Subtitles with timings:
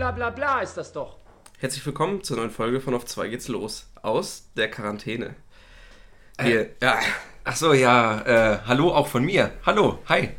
[0.00, 1.16] bla bla bla ist das doch.
[1.58, 3.86] Herzlich willkommen zur neuen Folge von Auf 2 geht's los.
[4.00, 5.34] Aus der Quarantäne.
[6.38, 6.98] Wir, Äh, ja.
[7.44, 8.22] Ach so, ja.
[8.22, 9.50] Äh, hallo auch von mir.
[9.66, 10.30] Hallo, hi.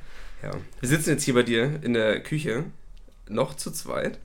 [0.42, 2.64] ja, wir sitzen jetzt hier bei dir in der Küche,
[3.29, 4.18] noch zu zweit,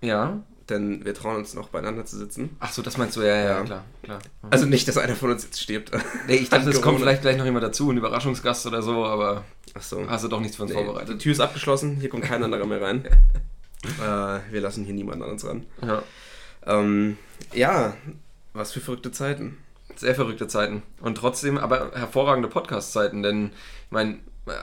[0.00, 0.38] Ja.
[0.70, 2.56] denn wir trauen uns noch beieinander zu sitzen.
[2.58, 3.64] Ach so, das meinst du, ja, ja, Ja.
[3.64, 4.18] klar, klar.
[4.48, 5.90] Also nicht, dass einer von uns jetzt stirbt.
[6.26, 9.44] Nee, ich dachte, es kommt vielleicht gleich noch jemand dazu, ein Überraschungsgast oder so, aber
[9.74, 10.08] Ach so.
[10.08, 11.20] hast du doch nichts für uns Nee, die vorbereitet.
[11.20, 13.06] Tür ist abgeschlossen, hier kommt kein anderer mehr rein.
[13.84, 15.66] äh, wir lassen hier niemanden an uns ran.
[15.82, 16.02] Ja.
[16.66, 17.16] Ähm,
[17.54, 17.94] ja,
[18.52, 19.58] was für verrückte Zeiten.
[19.96, 20.82] Sehr verrückte Zeiten.
[21.00, 23.46] Und trotzdem, aber hervorragende Podcast-Zeiten, denn
[23.86, 24.18] ich meine,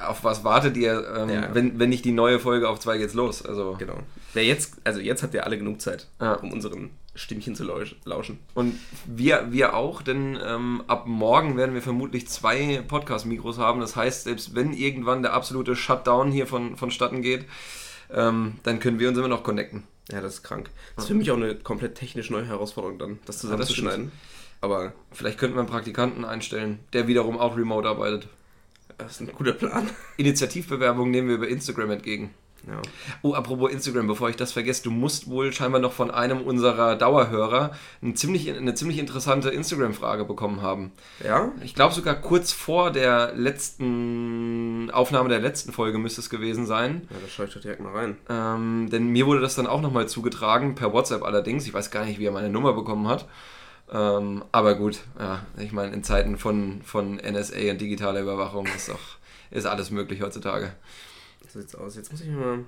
[0.08, 1.50] auf was wartet ihr, ähm, Ja.
[1.54, 3.46] wenn, wenn nicht die neue Folge auf zwei geht's los?
[3.46, 4.00] Also Genau.
[4.34, 6.34] Wer jetzt, also jetzt habt ihr alle genug Zeit, Ja.
[6.36, 8.40] um unseren Stimmchen zu lausch- lauschen.
[8.56, 13.80] Und wir, wir auch, denn ähm, ab morgen werden wir vermutlich zwei Podcast-Mikros haben.
[13.80, 17.46] Das heißt, selbst wenn irgendwann der absolute Shutdown hier von, vonstatten geht,
[18.14, 19.84] ähm, dann können wir uns immer noch connecten.
[20.12, 20.70] Ja, das ist krank.
[20.96, 24.12] Das ist für mich auch eine komplett technisch neue Herausforderung dann, das zusammenzuschneiden.
[24.62, 28.28] Aber Vielleicht könnten wir einen Praktikanten einstellen, der wiederum auch remote arbeitet.
[28.98, 29.90] das ist ein guter Plan.
[30.18, 32.34] Initiativbewerbungen nehmen wir über Instagram entgegen.
[32.68, 32.82] Ja.
[33.22, 36.96] Oh, apropos Instagram, bevor ich das vergesse, du musst wohl scheinbar noch von einem unserer
[36.96, 37.72] Dauerhörer
[38.02, 40.92] eine ziemlich, eine ziemlich interessante Instagram-Frage bekommen haben.
[41.24, 41.52] Ja?
[41.64, 47.08] Ich glaube sogar kurz vor der letzten Aufnahme der letzten Folge müsste es gewesen sein.
[47.12, 48.18] Ja, da schaue ich doch direkt mal rein.
[48.30, 51.68] Ähm, denn mir wurde das dann auch nochmal zugetragen, per WhatsApp allerdings.
[51.68, 53.28] Ich weiß gar nicht, wie er meine Nummer bekommen hat.
[53.94, 58.90] Ähm, aber gut, ja, ich meine, in Zeiten von, von NSA und digitaler Überwachung ist
[58.90, 59.00] doch
[59.52, 60.74] ist alles möglich heutzutage.
[61.56, 61.96] So sieht's aus.
[61.96, 62.66] Jetzt muss ich mal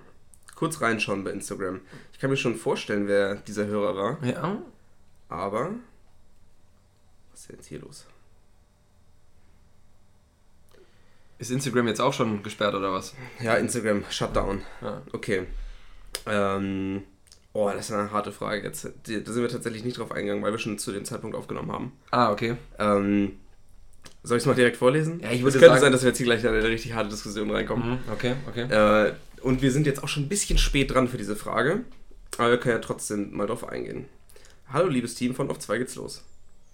[0.55, 1.81] kurz reinschauen bei Instagram.
[2.13, 4.23] Ich kann mir schon vorstellen, wer dieser Hörer war.
[4.23, 4.61] Ja,
[5.27, 5.71] Aber.
[7.31, 8.05] Was ist denn jetzt hier los?
[11.37, 13.13] ist Instagram jetzt auch schon gesperrt oder was?
[13.41, 14.61] Ja, Instagram, Shutdown.
[14.81, 15.01] Ja.
[15.11, 15.47] Okay.
[16.25, 17.03] Ähm.
[17.51, 18.85] Oh, das ist eine harte Frage jetzt.
[18.85, 21.91] Da sind wir tatsächlich nicht drauf eingegangen, weil wir schon zu dem Zeitpunkt aufgenommen haben.
[22.11, 22.55] Ah, okay.
[22.79, 23.37] Ähm,
[24.23, 25.19] soll ich es mal direkt vorlesen?
[25.21, 26.93] Ja, ich würde es könnte sagen- sein, dass wir jetzt hier gleich in eine richtig
[26.93, 27.91] harte Diskussion reinkommen.
[27.91, 29.07] Mhm, okay, okay.
[29.07, 31.81] Äh, und wir sind jetzt auch schon ein bisschen spät dran für diese Frage,
[32.37, 34.05] aber wir können ja trotzdem mal drauf eingehen.
[34.71, 36.23] Hallo liebes Team von Auf 2 geht's los.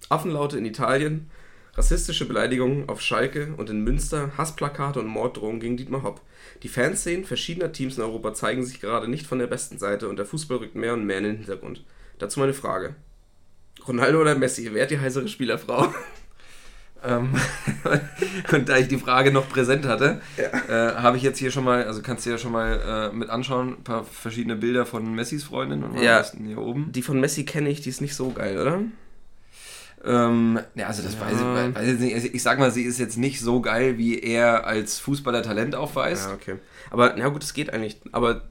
[0.09, 1.29] Affenlaute in Italien,
[1.75, 6.21] rassistische Beleidigungen auf Schalke und in Münster, Hassplakate und Morddrohungen gegen Dietmar Hopp.
[6.63, 10.17] Die Fanszenen verschiedener Teams in Europa zeigen sich gerade nicht von der besten Seite und
[10.17, 11.83] der Fußball rückt mehr und mehr in den Hintergrund.
[12.19, 12.95] Dazu meine Frage.
[13.87, 15.93] Ronaldo oder Messi, wer hat die heißere Spielerfrau?
[17.05, 17.35] Ähm,
[18.53, 20.91] und da ich die Frage noch präsent hatte, Ja.
[20.91, 23.29] äh, habe ich jetzt hier schon mal, also kannst du ja schon mal äh, mit
[23.29, 26.23] anschauen, ein paar verschiedene Bilder von Messis Freundin und Ja.
[26.45, 26.91] hier oben.
[26.93, 28.79] Die von Messi kenne ich, die ist nicht so geil, oder?
[30.05, 31.21] Ähm, ja, also das Ja.
[31.21, 32.15] weiß, ich, weiß ich nicht.
[32.15, 35.75] Also ich sag mal, sie ist jetzt nicht so geil, wie er als Fußballer Talent
[35.75, 36.27] aufweist.
[36.27, 36.55] Ja, okay.
[36.91, 37.97] Aber, na gut, es geht eigentlich.
[38.11, 38.41] Aber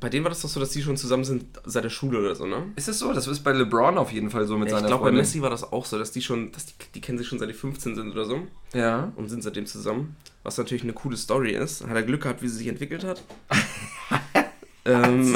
[0.00, 2.34] bei denen war das doch so, dass die schon zusammen sind seit der Schule oder
[2.34, 2.64] so, ne?
[2.76, 3.12] Ist es so?
[3.12, 5.16] Das ist bei LeBron auf jeden Fall so mit Ja, ich seiner glaube, bei.
[5.16, 7.48] Messi war das auch so, dass die schon, dass die, die kennen sich schon seit
[7.48, 8.40] die 15 sind oder so
[8.74, 9.12] Ja.
[9.16, 10.16] und sind seitdem zusammen.
[10.42, 11.84] Was natürlich eine coole Story ist.
[11.86, 13.22] Hat er Glück gehabt, wie sie sich entwickelt hat?
[14.84, 15.34] ähm,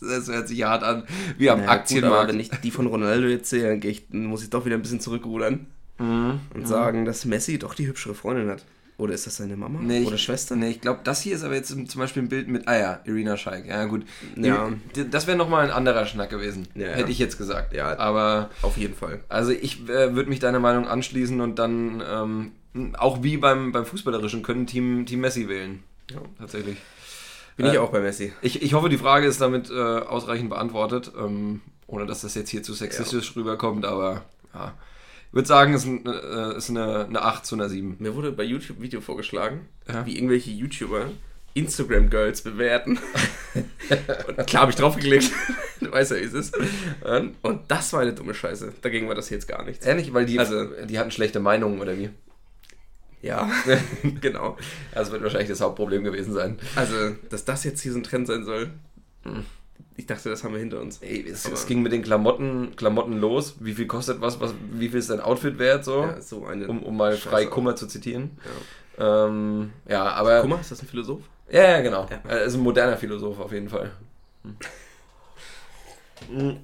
[0.00, 1.04] Das hört sich hart an.
[1.38, 2.32] Wie am naja, gut, Aktienmarkt.
[2.32, 4.82] wenn ich die von Ronaldo jetzt sehe, dann, ich, dann muss ich doch wieder ein
[4.82, 5.66] bisschen zurückrudern
[5.98, 6.40] Mhm.
[6.54, 8.64] und sagen, dass Messi doch die hübschere Freundin hat.
[9.00, 9.80] Oder ist das seine Mama?
[9.82, 10.56] Nee, oder ich, Schwester?
[10.56, 13.00] Nee, ich glaube, das hier ist aber jetzt zum Beispiel ein Bild mit, ah ja,
[13.04, 13.66] Irina Scheik.
[13.66, 14.04] Ja, gut.
[14.36, 14.70] Ja.
[15.10, 16.68] Das wäre nochmal ein anderer Schnack gewesen.
[16.74, 16.92] Ja, ja.
[16.92, 17.72] Hätte ich jetzt gesagt.
[17.74, 17.98] Ja.
[17.98, 19.20] Aber, Auf jeden Fall.
[19.30, 22.52] also ich äh, würde mich deiner Meinung anschließen und dann ähm,
[22.98, 25.82] auch wie beim, beim Fußballerischen können Team, Team Messi wählen.
[26.10, 26.18] Ja.
[26.38, 26.76] Tatsächlich.
[27.56, 28.34] Bin ich Äh, auch bei Messi.
[28.42, 32.50] Ich, ich hoffe, die Frage ist damit äh, ausreichend beantwortet, ähm, ohne dass das jetzt
[32.50, 34.74] hier zu sexistisch rüberkommt, aber ja.
[35.30, 37.96] Ich würde sagen, es ist, ein, äh, ist eine, eine 8 zu einer 7.
[38.00, 40.04] Mir wurde bei YouTube ein Video vorgeschlagen, Ja.
[40.04, 41.06] wie irgendwelche YouTuber
[41.54, 42.98] Instagram-Girls bewerten.
[44.26, 45.30] und klar habe ich draufgeklickt.
[45.80, 46.56] du weißt ja, wie es ist.
[47.42, 48.72] Und, das war eine dumme Scheiße.
[48.82, 49.86] Dagegen war das jetzt gar nichts.
[49.86, 52.10] Ehrlich, weil die, Also- die hatten schlechte Meinungen oder wie?
[53.22, 53.48] Ja,
[54.20, 54.56] genau.
[54.92, 56.58] Das wird wahrscheinlich das Hauptproblem gewesen sein.
[56.74, 58.70] Also, dass das jetzt hier so ein Trend sein soll.
[59.96, 60.98] Ich dachte, das haben wir hinter uns.
[61.02, 63.56] Ey, es, es ging mit den Klamotten, Klamotten los.
[63.60, 66.02] Wie viel kostet was, was wie viel ist dein Outfit wert, so?
[66.02, 68.38] Ja, so eine um, um mal frei Kummer zu zitieren.
[68.98, 69.26] Ja.
[69.26, 70.40] Ähm, ja, aber.
[70.42, 71.22] Kummer, ist das ein Philosoph?
[71.50, 72.06] Ja, ja, genau.
[72.10, 72.20] Ja.
[72.28, 73.90] Er ist ein moderner Philosoph auf jeden Fall.
[76.28, 76.56] Hm.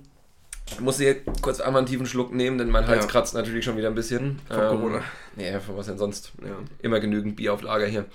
[0.69, 3.11] Ich muss hier kurz einmal einen tiefen Schluck nehmen, denn mein Hals Ja.
[3.11, 4.41] kratzt natürlich schon wieder ein bisschen.
[4.49, 5.01] Von Corona.
[5.37, 6.33] Nee, von was denn sonst?
[6.43, 6.57] Ja.
[6.83, 8.07] Immer genügend Bier auf Lager hier.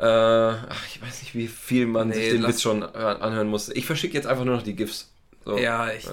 [0.00, 3.74] Äh, ach, ich weiß nicht, wie viel man Nee, sich den Witz schon anhören musste.
[3.74, 5.12] Ich verschicke jetzt einfach nur noch die GIFs.
[5.44, 5.58] So.
[5.58, 6.04] Ja, ich.
[6.04, 6.12] Ja.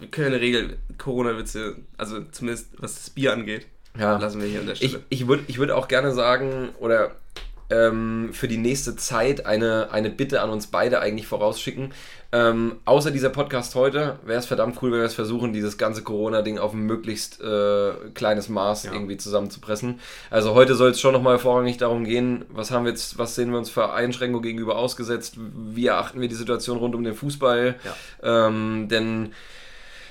[0.00, 3.66] Wir können eine Regel, Corona-Witze, also zumindest was das Bier angeht,
[3.98, 4.16] Ja.
[4.18, 5.04] lassen wir hier an der Ich, Stelle.
[5.08, 7.12] ich würde ich würd auch gerne sagen, oder
[7.70, 11.92] ähm, für die nächste Zeit eine, eine Bitte an uns beide eigentlich vorausschicken.
[12.30, 16.02] Ähm, außer dieser Podcast heute wäre es verdammt cool, wenn wir es versuchen, dieses ganze
[16.02, 18.92] Corona-Ding auf ein möglichst äh, kleines Maß ja.
[18.92, 20.00] irgendwie zusammenzupressen.
[20.30, 23.50] Also heute soll es schon nochmal vorrangig darum gehen, was haben wir jetzt, was sehen
[23.50, 27.76] wir uns für Einschränkungen gegenüber ausgesetzt, wie erachten wir die Situation rund um den Fußball.
[28.22, 28.46] Ja.
[28.48, 29.32] Ähm, denn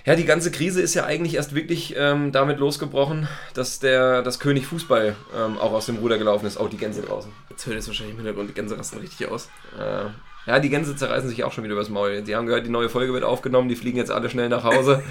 [0.07, 4.39] ja, die ganze Krise ist ja eigentlich erst wirklich ähm, damit losgebrochen, dass der das
[4.39, 6.55] König Fußball ähm, auch aus dem Ruder gelaufen ist.
[6.55, 7.29] Auch die Gänse draußen.
[7.49, 9.49] Jetzt hört es wahrscheinlich im Hintergrund, die Gänse rasten richtig aus.
[9.77, 10.05] Äh,
[10.49, 12.21] ja, die Gänse zerreißen sich auch schon wieder übers Maul.
[12.21, 15.03] Die haben gehört, die neue Folge wird aufgenommen, die fliegen jetzt alle schnell nach Hause.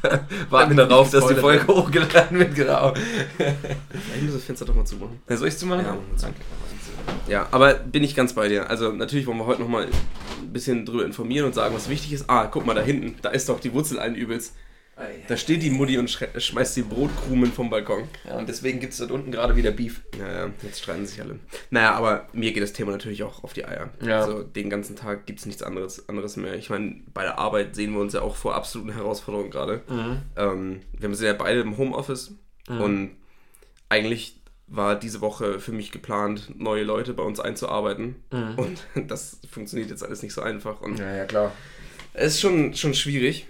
[0.48, 2.94] Warten darauf, dass die Folge hochgeladen wird, genau.
[3.36, 5.20] ich muss das Fenster doch mal zumachen.
[5.28, 5.84] Ja, soll ich es zumachen?
[5.84, 6.40] Ja, danke.
[7.28, 8.70] Ja, aber bin ich ganz bei dir.
[8.70, 12.28] Also natürlich wollen wir heute nochmal ein bisschen drüber informieren und sagen, was wichtig ist.
[12.28, 14.54] Ah, guck mal da hinten, da ist doch die Wurzel ein übelst.
[15.28, 18.04] Da steht die Mutti und schmeißt die Brotkrumen vom Balkon.
[18.28, 20.02] Ja, und deswegen gibt es dort unten gerade wieder Beef.
[20.18, 21.38] Ja, ja, jetzt streiten sich alle.
[21.70, 23.90] Naja, aber mir geht das Thema natürlich auch auf die Eier.
[24.02, 24.20] Ja.
[24.20, 26.54] Also den ganzen Tag gibt es nichts anderes, anderes mehr.
[26.54, 29.82] Ich meine, bei der Arbeit sehen wir uns ja auch vor absoluten Herausforderungen gerade.
[29.88, 30.22] Mhm.
[30.36, 32.34] Ähm, wir sind ja beide im Homeoffice
[32.68, 32.80] mhm.
[32.80, 33.10] und
[33.88, 34.39] eigentlich
[34.70, 38.22] war diese Woche für mich geplant, neue Leute bei uns einzuarbeiten.
[38.30, 38.54] Mhm.
[38.56, 40.80] Und das funktioniert jetzt alles nicht so einfach.
[40.80, 41.52] Und ja, ja, klar.
[42.14, 43.46] Es ist schon, schon schwierig.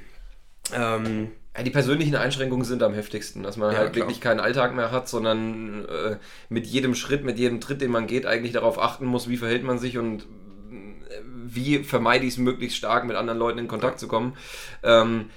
[0.75, 4.07] Ähm, ja, die persönlichen Einschränkungen sind am heftigsten, dass man ja, halt klar.
[4.07, 6.17] wirklich keinen Alltag mehr hat, sondern äh,
[6.49, 9.65] mit jedem Schritt, mit jedem Tritt, den man geht, eigentlich darauf achten muss, wie verhält
[9.65, 14.01] man sich und äh, wie vermeide ich es möglichst stark, mit anderen Leuten in Kontakt
[14.01, 14.37] zu kommen.
[14.83, 15.31] Ähm,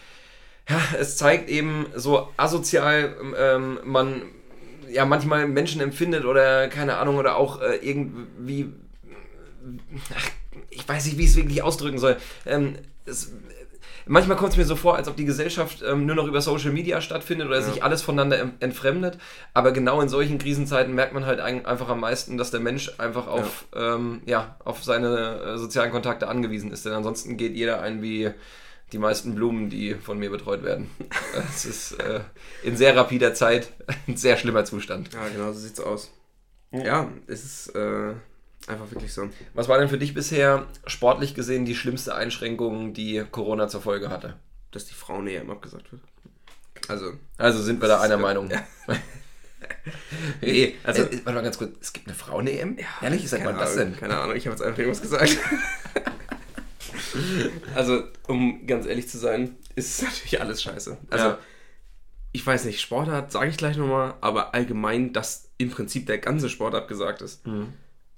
[0.70, 4.22] ja, es zeigt eben so asozial ähm, man
[4.94, 8.72] ja manchmal Menschen empfindet oder keine Ahnung oder auch äh, irgendwie
[10.16, 10.30] ach,
[10.70, 12.18] ich weiß nicht, wie ich es wirklich ausdrücken soll.
[12.46, 12.76] Ähm,
[13.06, 13.32] es,
[14.06, 16.72] manchmal kommt es mir so vor, als ob die Gesellschaft ähm, nur noch über Social
[16.72, 17.64] Media stattfindet oder ja.
[17.64, 19.18] sich alles voneinander entfremdet.
[19.54, 23.28] Aber genau in solchen Krisenzeiten merkt man halt einfach am meisten, dass der Mensch einfach
[23.28, 23.96] auf, ja.
[23.96, 26.86] Ähm, ja auf seine äh, sozialen Kontakte angewiesen ist.
[26.86, 28.32] Denn ansonsten geht jeder ein wie
[28.94, 30.90] die meisten Blumen, die von mir betreut werden.
[31.56, 32.22] Es ist äh,
[32.64, 33.74] in sehr rapider Zeit
[34.08, 35.14] ein sehr schlimmer Zustand.
[35.14, 36.12] Ja, genau, so sieht's aus.
[36.72, 38.14] Ja, es ist äh,
[38.68, 39.30] Einfach wirklich so.
[39.54, 44.10] Was war denn für dich bisher sportlich gesehen die schlimmste Einschränkung, die Corona zur Folge
[44.10, 44.36] hatte?
[44.72, 46.02] Dass die Frauen-EM abgesagt wird.
[46.88, 48.50] Also, also sind wir da einer Meinung.
[48.50, 48.66] Ja.
[50.42, 52.78] nee, also, äh, warte mal ganz kurz, es gibt eine Frauen-EM?
[52.78, 53.98] Ja, Ehrlich, seit wann das denn?
[53.98, 55.38] Keine Ahnung, ich habe jetzt einfach irgendwas gesagt.
[57.76, 60.98] also, um ganz ehrlich zu sein, ist natürlich alles scheiße.
[61.10, 61.40] Also, ja.
[62.32, 66.50] ich weiß nicht, Sportart sage ich gleich nochmal, aber allgemein, dass im Prinzip der ganze
[66.50, 67.46] Sport abgesagt ist.
[67.46, 67.74] Mhm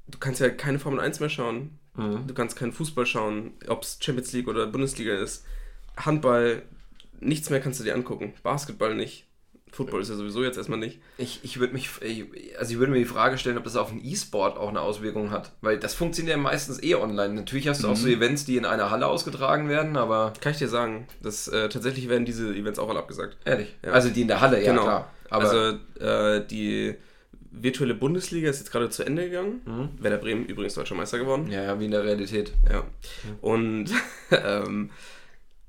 [0.07, 1.80] du kannst ja keine Formel 1 mehr schauen.
[1.95, 2.27] Mhm.
[2.27, 5.45] Du kannst keinen Fußball schauen, ob es Champions League oder Bundesliga ist.
[5.98, 6.63] Handball,
[7.19, 8.33] nichts mehr kannst du dir angucken.
[8.44, 9.25] Basketball nicht.
[9.75, 11.00] Football ist ja sowieso jetzt erstmal nicht.
[11.18, 11.89] Ich, ich würde mich,
[12.57, 15.31] also ich würde mir die Frage stellen, ob das auf den E-Sport auch eine Auswirkung
[15.31, 15.51] hat.
[15.60, 17.33] Weil das funktioniert ja meistens eh online.
[17.33, 17.94] Natürlich hast du mhm.
[17.94, 18.13] auch so mhm.
[18.13, 20.31] Events, die in einer Halle ausgetragen werden, aber.
[20.39, 23.36] Kann ich dir sagen, dass äh, tatsächlich werden diese Events auch alle abgesagt.
[23.44, 23.75] Ehrlich?
[23.83, 23.92] Ja.
[23.92, 24.83] Also die in der Halle, ja genau.
[24.83, 25.12] klar.
[25.30, 26.95] Aber also äh, die
[27.51, 29.62] virtuelle Bundesliga ist jetzt gerade zu Ende gegangen.
[29.66, 29.89] Mhm.
[30.01, 31.51] Werder Bremen übrigens deutscher Meister geworden.
[31.51, 32.54] Ja, ja, wie in der Realität.
[32.72, 32.81] Ja.
[32.81, 33.38] Mhm.
[33.42, 33.86] Und
[34.31, 34.92] ähm,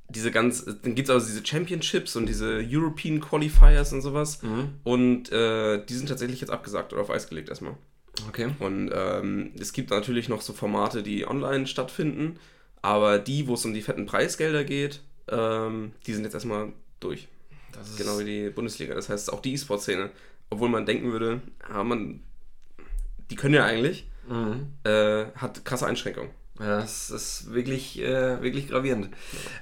[0.09, 4.43] diese ganz, dann gibt es also diese Championships und diese European Qualifiers und sowas.
[4.43, 4.75] Mhm.
[4.85, 7.75] Und äh, die sind tatsächlich jetzt abgesagt oder auf Eis gelegt erstmal.
[8.29, 8.49] Okay.
[8.61, 12.39] Und ähm, es gibt natürlich noch so Formate, die online stattfinden,
[12.83, 17.29] aber die, wo es um die fetten Preisgelder geht, ähm, die sind jetzt erstmal durch.
[17.99, 18.95] genau wie die Bundesliga.
[18.95, 20.11] Das heißt, auch die E-Sport-Szene
[20.51, 22.21] obwohl man denken würde, ja, man,
[23.31, 24.73] die können ja eigentlich, mhm.
[24.85, 26.31] äh, hat krasse Einschränkungen.
[26.59, 29.11] Ja, das ist wirklich, äh, wirklich gravierend.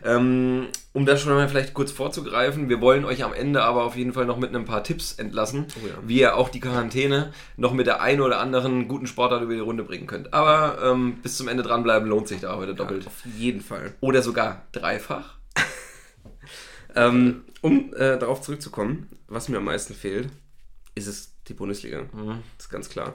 [0.04, 3.96] Ähm, um das schon mal vielleicht kurz vorzugreifen, wir wollen euch am Ende aber auf
[3.96, 5.94] jeden Fall noch mit ein paar Tipps entlassen, oh ja.
[6.06, 9.60] wie ihr auch die Quarantäne noch mit der einen oder anderen guten Sportart über die
[9.60, 10.32] Runde bringen könnt.
[10.32, 13.04] Aber ähm, bis zum Ende dranbleiben lohnt sich da heute doppelt.
[13.04, 13.94] Ja, auf jeden Fall.
[14.00, 15.38] Oder sogar dreifach.
[16.94, 20.28] ähm, um äh, darauf zurückzukommen, was mir am meisten fehlt,
[20.94, 22.02] ist es die Bundesliga.
[22.12, 22.42] Mhm.
[22.56, 23.14] Das ist ganz klar.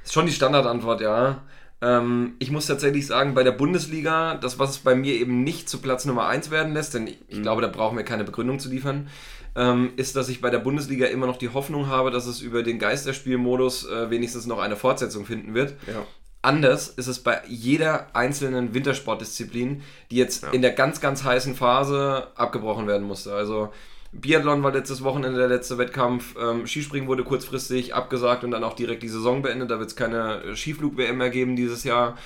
[0.00, 1.42] Das ist schon die Standardantwort, ja.
[1.82, 5.68] Ähm, ich muss tatsächlich sagen, bei der Bundesliga, das, was es bei mir eben nicht
[5.68, 7.42] zu Platz Nummer 1 werden lässt, denn ich, ich mhm.
[7.42, 9.08] glaube, da brauchen wir keine Begründung zu liefern,
[9.56, 12.62] ähm, ist, dass ich bei der Bundesliga immer noch die Hoffnung habe, dass es über
[12.62, 15.74] den Geisterspielmodus äh, wenigstens noch eine Fortsetzung finden wird.
[15.88, 16.06] Ja.
[16.40, 20.50] Anders ist es bei jeder einzelnen Wintersportdisziplin, die jetzt ja.
[20.50, 23.34] in der ganz, ganz heißen Phase abgebrochen werden musste.
[23.34, 23.72] Also
[24.12, 26.34] Biathlon war letztes Wochenende der letzte Wettkampf.
[26.40, 29.70] Ähm, Skispringen wurde kurzfristig abgesagt und dann auch direkt die Saison beendet.
[29.70, 32.16] Da wird es keine äh, Skiflug-WM mehr geben dieses Jahr.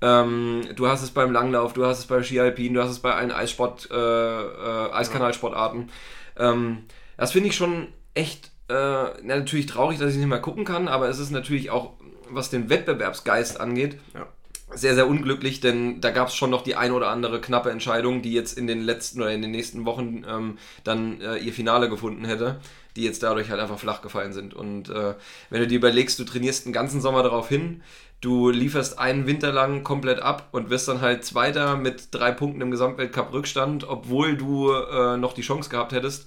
[0.00, 2.98] Ähm, du hast es beim Langlauf, du hast es bei Ski Alpin, du hast es
[2.98, 5.90] bei allen Eissport, äh, äh, Eiskanalsportarten.
[6.36, 6.84] Ähm,
[7.16, 11.08] das finde ich schon echt äh, natürlich traurig, dass ich nicht mehr gucken kann, aber
[11.08, 11.92] es ist natürlich auch
[12.28, 14.26] was den Wettbewerbsgeist angeht, Ja.
[14.74, 18.22] Sehr, sehr unglücklich, denn da gab es schon noch die ein oder andere knappe Entscheidung,
[18.22, 21.88] die jetzt in den letzten oder in den nächsten Wochen ähm, dann äh, ihr Finale
[21.88, 22.60] gefunden hätte,
[22.96, 24.54] die jetzt dadurch halt einfach flach gefallen sind.
[24.54, 25.14] Und äh,
[25.50, 27.82] wenn du dir überlegst, du trainierst einen ganzen Sommer darauf hin,
[28.20, 32.60] du lieferst einen Winter lang komplett ab und wirst dann halt Zweiter mit drei Punkten
[32.60, 36.26] im Gesamtweltcup Rückstand, obwohl du äh, noch die Chance gehabt hättest.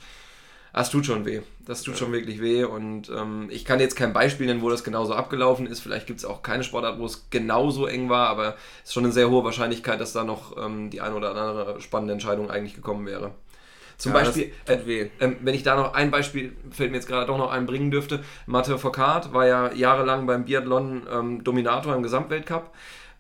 [0.74, 1.42] Das tut schon weh.
[1.66, 2.64] Das tut schon wirklich weh.
[2.64, 5.80] Und ähm, ich kann jetzt kein Beispiel nennen, wo das genauso abgelaufen ist.
[5.82, 9.04] Vielleicht gibt es auch keine Sportart, wo es genauso eng war, aber es ist schon
[9.04, 12.76] eine sehr hohe Wahrscheinlichkeit, dass da noch ähm, die eine oder andere spannende Entscheidung eigentlich
[12.76, 13.32] gekommen wäre.
[13.98, 14.54] Zum Ja, Beispiel,
[14.86, 15.10] weh.
[15.20, 18.24] ähm, wenn ich da noch ein Beispiel, fällt mir jetzt gerade doch noch einbringen dürfte,
[18.46, 22.72] Mathe Foucault war ja jahrelang beim Biathlon ähm, Dominator im Gesamtweltcup.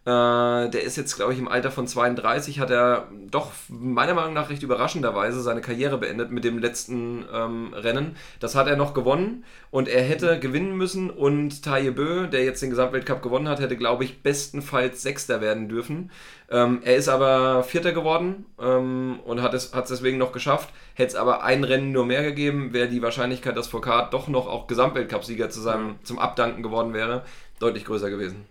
[0.10, 4.34] Äh, der ist jetzt, glaube ich, im Alter von 32, hat er doch meiner Meinung
[4.34, 8.16] nach recht überraschenderweise seine Karriere beendet mit dem letzten ähm, Rennen.
[8.39, 12.63] Das hat er noch gewonnen und er hätte gewinnen müssen und Taye Bö, der jetzt
[12.63, 16.10] den Gesamtweltcup gewonnen hat, hätte, glaube ich, bestenfalls Sechster werden dürfen.
[16.50, 20.70] Ähm, er ist aber Vierter geworden ähm, und hat es hat deswegen noch geschafft.
[20.96, 24.48] Hätte es aber ein Rennen nur mehr gegeben, wäre die Wahrscheinlichkeit, dass Foucault doch noch
[24.48, 27.25] auch Gesamtweltcupsieger zu seinem, zum Abdanken geworden wäre,
[27.60, 28.48] deutlich größer gewesen.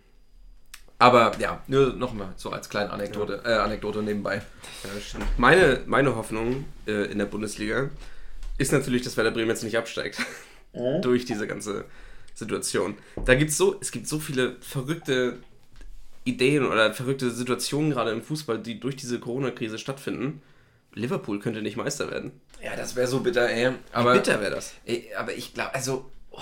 [0.98, 4.36] Aber ja, nur nochmal so als kleine Anekdote, äh, Anekdote nebenbei.
[4.82, 5.24] Ja, das stimmt.
[5.38, 7.90] Meine, meine Hoffnung äh, in der Bundesliga
[8.58, 10.20] ist natürlich, dass Werder Bremen jetzt nicht absteigt.
[11.02, 11.86] Durch diese ganze
[12.34, 12.96] Situation.
[13.24, 15.38] Da gibt's so, es gibt so viele verrückte
[16.24, 20.42] Ideen oder verrückte Situationen gerade im Fußball, die durch diese Corona-Krise stattfinden.
[20.94, 22.32] Liverpool könnte nicht Meister werden.
[22.62, 23.72] Ja, das wäre so bitter, ey.
[23.92, 24.74] Aber, Wie bitter wäre das.
[24.84, 26.40] ey, aber ich glaube, also, oh,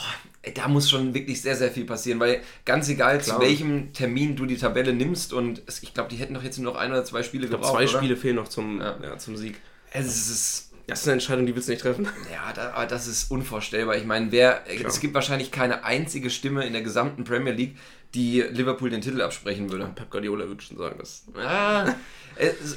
[0.54, 3.36] da muss schon wirklich sehr, sehr viel passieren, weil ganz egal, Klar.
[3.38, 6.58] zu welchem Termin du die Tabelle nimmst und es, ich glaube, die hätten doch jetzt
[6.58, 7.78] nur noch ein oder zwei Spiele Ich glaube, gebraucht.
[7.80, 7.98] zwei oder?
[7.98, 8.96] Spiele fehlen noch zum, Ja.
[9.02, 9.18] ja.
[9.18, 9.56] zum Sieg.
[9.92, 12.06] Es ist, Das ist eine Entscheidung, die willst du nicht treffen.
[12.32, 13.96] Ja, da, aber das ist unvorstellbar.
[13.96, 14.86] Ich meine, wer, Klar.
[14.88, 17.76] es gibt wahrscheinlich keine einzige Stimme in der gesamten Premier League,
[18.14, 19.90] die Liverpool den Titel absprechen würde.
[19.94, 21.92] Pep Guardiola würde schon sagen, dass Ah,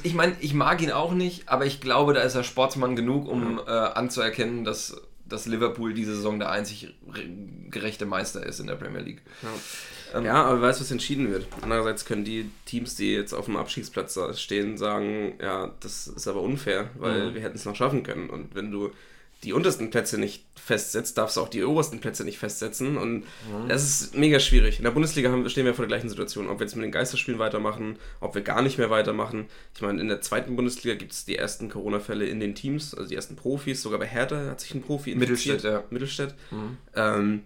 [0.02, 3.28] ich meine, ich mag ihn auch nicht, aber ich glaube, da ist er Sportsmann genug,
[3.28, 4.96] um äh, anzuerkennen, dass,
[5.30, 7.28] dass Liverpool diese Saison der einzig re-
[7.70, 9.22] gerechte Meister ist in der Premier League.
[10.14, 11.46] Ähm, Ja, aber weißt du, was entschieden wird?
[11.62, 16.42] Andererseits können die Teams, die jetzt auf dem Abstiegsplatz stehen, sagen, ja, das ist aber
[16.42, 17.34] unfair, weil Mhm.
[17.34, 18.28] wir hätten es noch schaffen können.
[18.28, 18.90] Und wenn du
[19.44, 22.96] die untersten Plätze nicht festsetzt, darfst du auch die obersten Plätze nicht festsetzen.
[22.98, 23.20] Und
[23.50, 23.68] Mhm.
[23.68, 24.78] das ist mega schwierig.
[24.78, 26.48] In der Bundesliga haben, stehen wir vor der gleichen Situation.
[26.48, 29.46] Ob wir jetzt mit den Geisterspielen weitermachen, ob wir gar nicht mehr weitermachen.
[29.74, 33.08] Ich meine, in der zweiten Bundesliga gibt es die ersten Corona-Fälle in den Teams, also
[33.08, 33.80] die ersten Profis.
[33.82, 35.84] Sogar bei Hertha hat sich ein Profi Mittelstädt, ja.
[35.90, 36.34] Mittelstädt.
[36.50, 36.76] Mhm.
[36.94, 37.40] Ähm,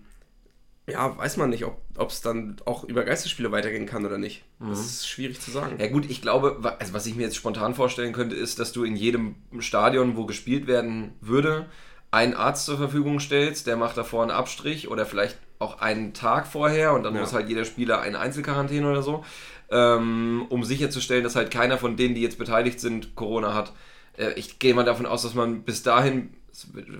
[0.86, 4.44] ja, weiß man nicht, ob es dann auch über Geisterspiele weitergehen kann oder nicht.
[4.60, 4.84] Das Mhm.
[4.84, 5.76] ist schwierig zu sagen.
[5.78, 8.84] Ja gut, ich glaube, also was ich mir jetzt spontan vorstellen könnte, ist, dass du
[8.84, 11.66] in jedem Stadion, wo gespielt werden würde,
[12.10, 16.46] einen Arzt zur Verfügung stellst, der macht davor einen Abstrich oder vielleicht auch einen Tag
[16.46, 17.20] vorher und dann Ja.
[17.22, 19.24] muss halt jeder Spieler eine Einzelquarantäne oder so,
[19.70, 23.72] ähm, um sicherzustellen, dass halt keiner von denen, die jetzt beteiligt sind, Corona hat.
[24.16, 26.34] Äh, ich gehe mal davon aus, dass man bis dahin, das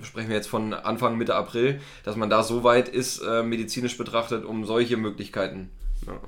[0.03, 3.97] sprechen wir jetzt von Anfang, Mitte April, dass man da so weit ist, äh, medizinisch
[3.97, 5.69] betrachtet, um solche Möglichkeiten
[6.05, 6.19] Ja.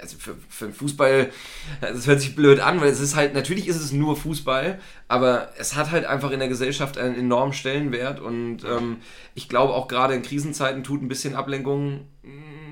[0.00, 1.30] also für, für den Fußball,
[1.80, 4.78] das hört sich blöd an, weil es ist halt, natürlich ist es nur Fußball,
[5.08, 8.98] aber es hat halt einfach in der Gesellschaft einen enormen Stellenwert und ähm,
[9.34, 12.06] ich glaube auch gerade in Krisenzeiten tut ein bisschen Ablenkung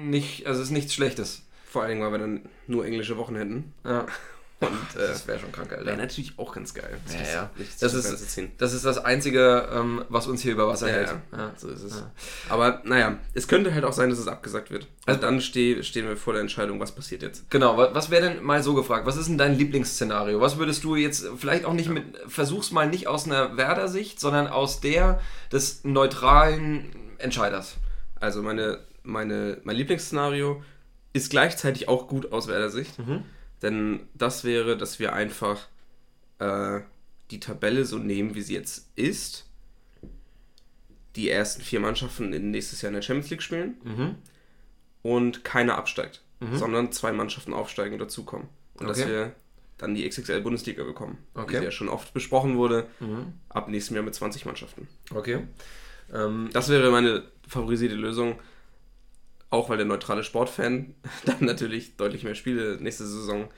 [0.05, 1.43] nicht, also es ist nichts Schlechtes.
[1.69, 3.73] Vor allen Dingen, weil wir dann nur englische Wochen hätten.
[3.85, 4.07] Ja,
[4.59, 5.97] Und äh, das wäre schon krank, wäre Alter.
[5.97, 6.89] natürlich auch ganz geil.
[7.09, 7.51] Ja, Nicht- ja.
[7.59, 8.39] nicht Das ist-.
[8.57, 11.09] Das ist das Einzige, ähm, was uns hier über Wasser Ja, hält.
[11.33, 11.39] ja.
[11.39, 11.53] Ja.
[11.59, 11.97] So ist es.
[11.97, 12.11] Ja.
[12.49, 14.87] Aber naja, es könnte halt auch sein, dass es abgesagt wird.
[15.05, 17.51] Also- dann steh, stehen wir vor der Entscheidung, was passiert jetzt.
[17.51, 19.05] Genau, wa- was wäre denn mal so gefragt?
[19.07, 20.41] Was ist denn dein Lieblingsszenario?
[20.41, 24.47] Was würdest du jetzt vielleicht auch nicht mit, versuch's mal nicht aus einer Werder-Sicht, sondern
[24.47, 25.21] aus der
[25.53, 27.75] des neutralen Entscheiders?
[28.21, 30.63] Also meine, meine, mein Lieblingsszenario
[31.13, 32.99] ist gleichzeitig auch gut aus Werder Sicht.
[32.99, 33.23] Mhm.
[33.63, 35.67] Denn das wäre, dass wir einfach
[36.39, 36.81] äh,
[37.31, 39.47] die Tabelle so nehmen, wie sie jetzt ist.
[41.17, 44.15] Die ersten vier Mannschaften in nächstes Jahr in der Champions League spielen Mhm.
[45.03, 46.57] und keiner absteigt, Mhm.
[46.59, 48.49] sondern zwei Mannschaften aufsteigen und dazukommen.
[48.75, 49.09] Und dass Okay.
[49.11, 49.33] wir
[49.79, 51.59] dann die XXL Bundesliga bekommen, Okay.
[51.59, 53.33] die ja schon oft besprochen wurde, Mhm.
[53.49, 54.89] ab nächstem Jahr mit 20 Mannschaften.
[55.15, 55.41] Okay.
[56.13, 58.39] Ähm, Das wäre meine favorisierte Lösung,
[59.51, 63.49] auch weil der neutrale Sportfan dann natürlich deutlich mehr Spiele nächste Saison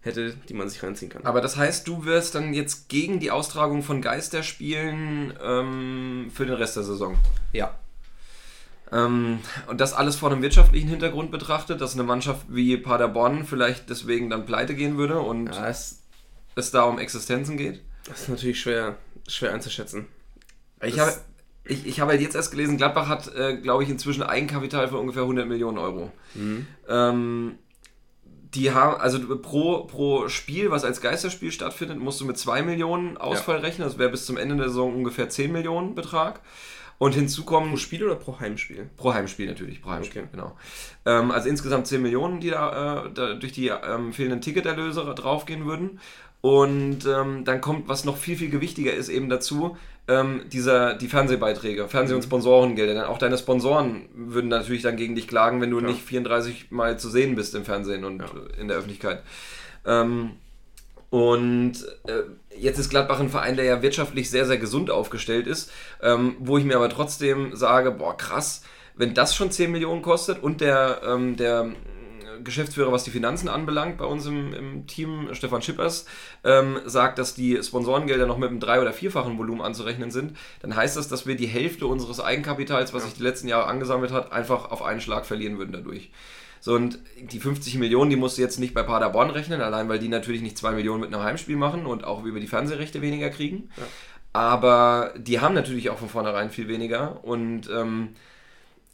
[0.00, 1.24] hätte, die man sich reinziehen kann.
[1.26, 6.54] aber das heißt, du wirst dann jetzt gegen die Austragung von Geisterspielen ähm, für den
[6.54, 7.18] Rest der Saison.
[7.52, 7.74] ja,
[8.92, 13.90] Ähm, und das alles vor einem wirtschaftlichen Hintergrund betrachtet, dass eine Mannschaft wie Paderborn vielleicht
[13.90, 16.00] deswegen dann pleite gehen würde und ja es,
[16.54, 17.82] es da um Existenzen geht.
[18.06, 20.06] das ist natürlich schwer, schwer einzuschätzen.
[20.80, 21.12] Ich habe
[21.68, 25.00] ich, ich habe halt jetzt erst gelesen, Gladbach hat, äh, glaube ich, inzwischen Eigenkapital von
[25.00, 26.10] ungefähr 100 Millionen Euro.
[26.34, 26.66] Mhm.
[26.88, 27.58] Ähm,
[28.54, 33.16] die haben, also pro, pro Spiel, was als Geisterspiel stattfindet, musst du mit 2 Millionen
[33.18, 33.62] Ausfall ja.
[33.62, 33.86] rechnen.
[33.86, 36.40] Das wäre bis zum Ende der Saison ungefähr 10 Millionen Betrag.
[36.96, 37.70] Und hinzu kommen.
[37.70, 38.90] Pro Spiel oder pro Heimspiel?
[38.96, 40.30] Pro Heimspiel natürlich, pro Heimspiel, okay.
[40.32, 40.56] genau.
[41.06, 45.64] Ähm, also insgesamt 10 Millionen, die da, äh, da durch die ähm, fehlenden Ticketerlöse draufgehen
[45.64, 46.00] würden.
[46.40, 49.76] Und ähm, dann kommt, was noch viel, viel gewichtiger ist, eben dazu,
[50.08, 52.26] ähm, dieser, die Fernsehbeiträge, Fernseh- und mhm.
[52.26, 52.94] Sponsorengelder.
[52.94, 55.86] Denn auch deine Sponsoren würden natürlich dann gegen dich klagen, wenn du ja.
[55.86, 58.26] nicht 34 Mal zu sehen bist im Fernsehen und ja.
[58.58, 59.22] in der Öffentlichkeit.
[59.86, 60.32] Ähm,
[61.10, 61.74] und
[62.06, 62.22] äh,
[62.58, 65.70] jetzt ist Gladbach ein Verein, der ja wirtschaftlich sehr, sehr gesund aufgestellt ist,
[66.02, 68.62] ähm, wo ich mir aber trotzdem sage, boah, krass,
[68.94, 71.72] wenn das schon 10 Millionen kostet und der, ähm, der
[72.42, 76.06] Geschäftsführer, was die Finanzen anbelangt, bei uns im, im Team, Stefan Schippers,
[76.44, 80.74] ähm, sagt, dass die Sponsorengelder noch mit einem drei- oder vierfachen Volumen anzurechnen sind, dann
[80.74, 84.32] heißt das, dass wir die Hälfte unseres Eigenkapitals, was sich die letzten Jahre angesammelt hat,
[84.32, 86.10] einfach auf einen Schlag verlieren würden dadurch.
[86.60, 89.98] So, und die 50 Millionen, die musst du jetzt nicht bei Paderborn rechnen, allein weil
[89.98, 93.30] die natürlich nicht 2 Millionen mit einem Heimspiel machen und auch über die Fernsehrechte weniger
[93.30, 93.70] kriegen.
[93.76, 93.84] Ja.
[94.32, 98.10] Aber die haben natürlich auch von vornherein viel weniger und ähm,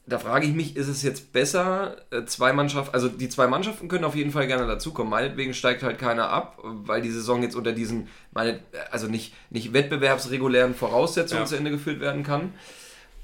[0.07, 3.89] da frage ich mich, ist es jetzt besser, äh, zwei Mannschaften, also die zwei Mannschaften
[3.89, 5.11] können auf jeden Fall gerne dazukommen.
[5.11, 9.73] Meinetwegen steigt halt keiner ab, weil die Saison jetzt unter diesen, meine, also nicht, nicht
[9.73, 11.47] wettbewerbsregulären Voraussetzungen ja.
[11.47, 12.53] zu Ende geführt werden kann.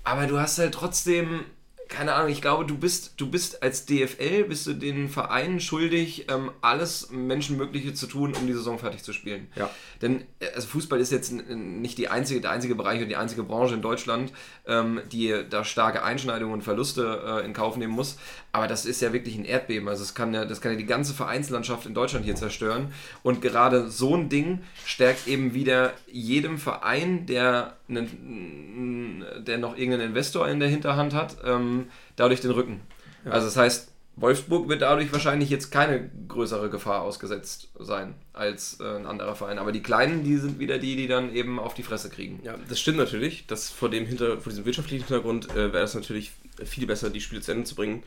[0.05, 1.41] Aber du hast halt trotzdem
[1.91, 6.27] keine Ahnung, ich glaube, du bist, du bist als DFL, bist du den Vereinen schuldig,
[6.31, 9.49] ähm, alles Menschenmögliche zu tun, um die Saison fertig zu spielen.
[9.57, 9.69] Ja.
[10.01, 13.43] Denn äh, also Fußball ist jetzt nicht die einzige, der einzige Bereich und die einzige
[13.43, 14.33] Branche in Deutschland,
[14.67, 18.19] ähm, die da starke Einschneidungen und Verluste äh, in Kauf nehmen muss.
[18.53, 19.89] Aber das ist ja wirklich ein Erdbeben.
[19.89, 22.93] Also es kann ja, das kann ja die ganze Vereinslandschaft in Deutschland hier zerstören.
[23.23, 30.09] Und gerade so ein Ding stärkt eben wieder jedem Verein, der, einen, der noch irgendeinen
[30.09, 32.81] Investor in der Hinterhand hat, ähm, dadurch den Rücken.
[33.25, 33.33] Ja.
[33.33, 38.85] Also das heißt, Wolfsburg wird dadurch wahrscheinlich jetzt keine größere Gefahr ausgesetzt sein als äh,
[38.85, 39.59] ein anderer Verein.
[39.59, 42.41] Aber die Kleinen, die sind wieder die, die dann eben auf die Fresse kriegen.
[42.43, 43.47] Ja, das stimmt natürlich.
[43.47, 46.33] Das vor, dem Hinter, vor diesem wirtschaftlichen Hintergrund äh, wäre es natürlich
[46.65, 48.03] viel besser, die Spiele zu Ende zu bringen.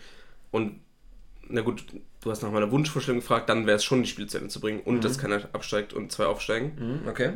[0.53, 0.79] Und
[1.49, 1.83] na gut,
[2.21, 4.61] du hast nach meiner Wunschvorstellung gefragt, dann wäre es schon, die Spiele zu Ende zu
[4.61, 5.01] bringen und mhm.
[5.01, 7.01] dass keiner absteigt und zwei aufsteigen.
[7.01, 7.33] Mhm, okay.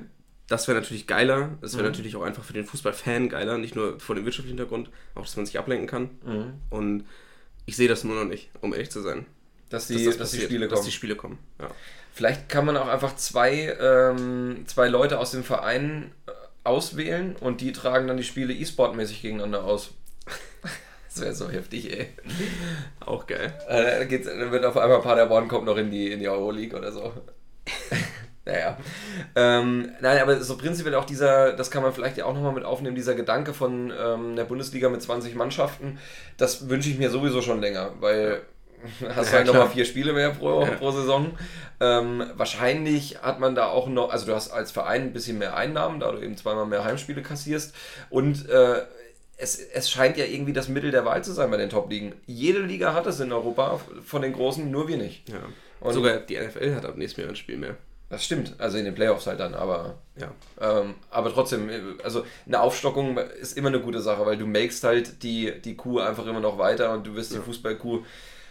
[0.47, 1.57] Das wäre natürlich geiler.
[1.59, 1.89] Das wäre mhm.
[1.89, 5.35] natürlich auch einfach für den Fußballfan geiler, nicht nur vor dem wirtschaftlichen Hintergrund, auch dass
[5.35, 6.09] man sich ablenken kann.
[6.23, 6.53] Mhm.
[6.69, 7.05] Und
[7.65, 9.25] ich sehe das nur noch nicht, um ehrlich zu sein.
[9.69, 10.77] Dass die, dass, das dass die Spiele kommen.
[10.77, 11.39] Dass die Spiele kommen.
[11.59, 11.71] Ja.
[12.13, 16.31] Vielleicht kann man auch einfach zwei, ähm, zwei Leute aus dem Verein äh,
[16.63, 19.95] auswählen und die tragen dann die Spiele E-Sport-mäßig gegeneinander aus.
[21.17, 22.07] das wäre so heftig, ey.
[22.99, 23.53] Auch geil.
[23.67, 26.77] Äh, dann, geht's, dann wird auf einmal Paderborn kommt noch in die, in die Euroleague
[26.77, 27.13] oder so.
[28.45, 28.77] Naja.
[29.35, 32.63] Ähm, nein, aber so prinzipiell auch dieser, das kann man vielleicht ja auch nochmal mit
[32.63, 35.99] aufnehmen, dieser Gedanke von ähm, der Bundesliga mit 20 Mannschaften,
[36.37, 38.43] das wünsche ich mir sowieso schon länger, weil
[39.15, 40.71] hast ja, halt nochmal vier Spiele mehr pro, ja.
[40.71, 41.37] pro Saison.
[41.79, 45.55] Ähm, wahrscheinlich hat man da auch noch, also du hast als Verein ein bisschen mehr
[45.55, 47.75] Einnahmen, da du eben zweimal mehr Heimspiele kassierst
[48.09, 48.81] und äh,
[49.37, 52.13] es, es scheint ja irgendwie das Mittel der Wahl zu sein bei den Top-Ligen.
[52.25, 55.29] Jede Liga hat es in Europa von den Großen, nur wir nicht.
[55.29, 55.39] Ja.
[55.79, 57.77] Und Sogar die NFL hat ab nächstem Jahr ein Spiel mehr.
[58.09, 60.31] Das stimmt, also in den Playoffs halt dann, aber ja.
[60.61, 61.69] Ähm, aber trotzdem,
[62.03, 65.99] also eine Aufstockung ist immer eine gute Sache, weil du makest halt die, die Kuh
[65.99, 67.39] einfach immer noch weiter und du wirst ja.
[67.39, 68.05] die Fußballkuh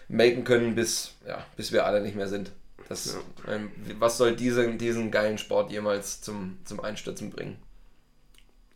[0.08, 2.52] maken können, bis, ja, bis wir alle nicht mehr sind.
[2.88, 3.54] Das, ja.
[3.54, 7.56] ähm, was soll diese, diesen geilen Sport jemals zum, zum Einstürzen bringen?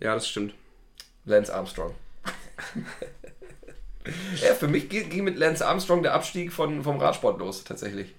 [0.01, 0.55] Ja, das stimmt.
[1.25, 1.95] Lance Armstrong.
[4.43, 8.15] ja, für mich ging mit Lance Armstrong der Abstieg von, vom Radsport los, tatsächlich.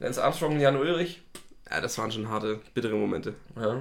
[0.00, 1.22] Lance Armstrong, Jan Ulrich,
[1.70, 3.34] ja, das waren schon harte, bittere Momente.
[3.56, 3.80] Ja.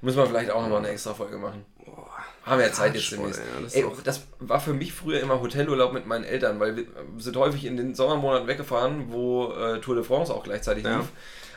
[0.00, 1.64] Müssen wir vielleicht auch nochmal eine extra Folge machen.
[1.84, 2.10] Boah,
[2.44, 3.40] Haben wir ja Zeit jetzt demnächst.
[3.40, 6.86] Ja, das, Ey, das war für mich früher immer Hotelurlaub mit meinen Eltern, weil wir
[7.18, 10.98] sind häufig in den Sommermonaten weggefahren, wo äh, Tour de France auch gleichzeitig ja.
[10.98, 11.08] lief.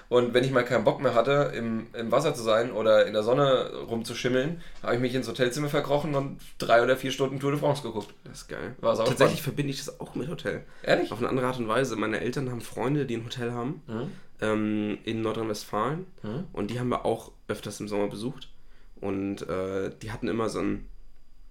[0.08, 3.14] Und wenn ich mal keinen Bock mehr hatte, im, im Wasser zu sein oder in
[3.14, 7.52] der Sonne rumzuschimmeln, habe ich mich ins Hotelzimmer verkrochen und drei oder vier Stunden Tour
[7.52, 8.14] de France geguckt.
[8.24, 8.76] Das ist geil.
[8.82, 9.40] War Tatsächlich spannend.
[9.40, 10.64] verbinde ich das auch mit Hotel.
[10.84, 11.12] Ehrlich?
[11.12, 11.96] Auf eine andere Art und Weise.
[11.96, 13.82] Meine Eltern haben Freunde, die ein Hotel haben.
[13.88, 16.06] Mhm ähm, in Nordrhein-Westfalen.
[16.22, 16.46] Hm?
[16.54, 18.50] Und die haben wir auch öfters im Sommer besucht.
[19.00, 20.88] Und äh, die hatten immer so ein,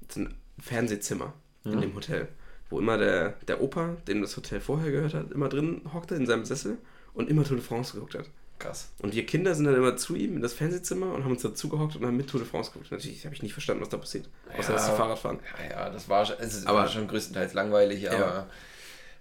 [0.09, 1.73] so ein Fernsehzimmer hm?
[1.73, 2.29] in dem Hotel,
[2.71, 6.27] wo immer der, der Opa, dem das Hotel vorher gehört hat, immer drin hockte in
[6.27, 6.79] seinem Sessel
[7.13, 8.31] und immer Tour de France geguckt hat.
[8.65, 8.89] Krass.
[9.03, 11.69] Und wir Kinder sind dann immer zu ihm in das Fernsehzimmer und haben uns dazu
[11.69, 12.91] gehockt und haben mit Tour de France geguckt.
[12.91, 14.27] Natürlich habe ich nicht verstanden, was da passiert.
[14.57, 15.39] Außer, ja, dass sie Fahrrad fahren.
[15.59, 18.47] Ja, ja, das war, es aber, war schon größtenteils langweilig, aber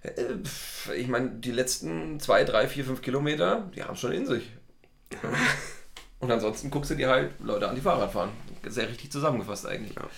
[0.02, 0.10] ja.
[0.10, 4.50] Äh, ich meine, die letzten zwei, drei, vier, fünf Kilometer, die haben schon in sich.
[6.20, 8.30] Und ansonsten guckst du dir halt Leute an, die Fahrrad fahren.
[8.66, 9.94] Sehr richtig zusammengefasst eigentlich.
[9.94, 10.08] Ja.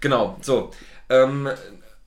[0.00, 0.70] Genau, so.
[1.08, 1.48] Ähm,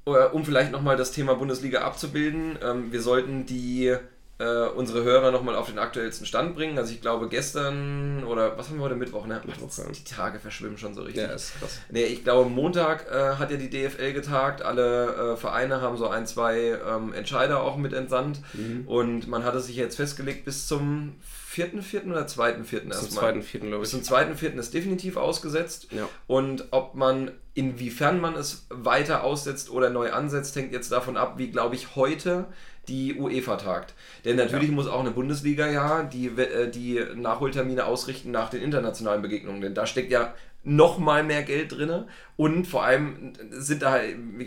[0.05, 3.97] um vielleicht nochmal das Thema Bundesliga abzubilden, ähm, wir sollten die
[4.39, 6.77] äh, unsere Hörer nochmal auf den aktuellsten Stand bringen.
[6.77, 9.41] Also ich glaube gestern oder was haben wir heute Mittwoch, ne?
[9.45, 9.85] Mittwoch, ja.
[9.91, 11.23] Die Tage verschwimmen schon so richtig.
[11.23, 11.79] Ja, ist krass.
[11.89, 14.61] Nee, ich glaube Montag äh, hat ja die DFL getagt.
[14.61, 18.41] Alle äh, Vereine haben so ein, zwei ähm, Entscheider auch mit entsandt.
[18.53, 18.87] Mhm.
[18.87, 21.15] Und man hatte sich jetzt festgelegt bis zum
[21.57, 23.09] vierten, vierten oder zweiten, vierten erstmal.
[23.09, 23.89] Zum zweiten, vierten, glaube ich.
[23.89, 25.87] Bis zum zweiten, vierten ist definitiv ausgesetzt.
[25.89, 26.07] Ja.
[26.27, 31.39] Und ob man, inwiefern man es weiter aussetzt oder neu ansetzt, hängt jetzt davon ab,
[31.39, 32.45] wie, glaube ich, heute
[32.87, 33.93] die UEFA tagt.
[34.25, 34.75] Denn natürlich ja.
[34.75, 39.61] muss auch eine Bundesliga ja die, äh, die Nachholtermine ausrichten nach den internationalen Begegnungen.
[39.61, 43.99] Denn da steckt ja noch mal mehr Geld drin und vor allem sind da,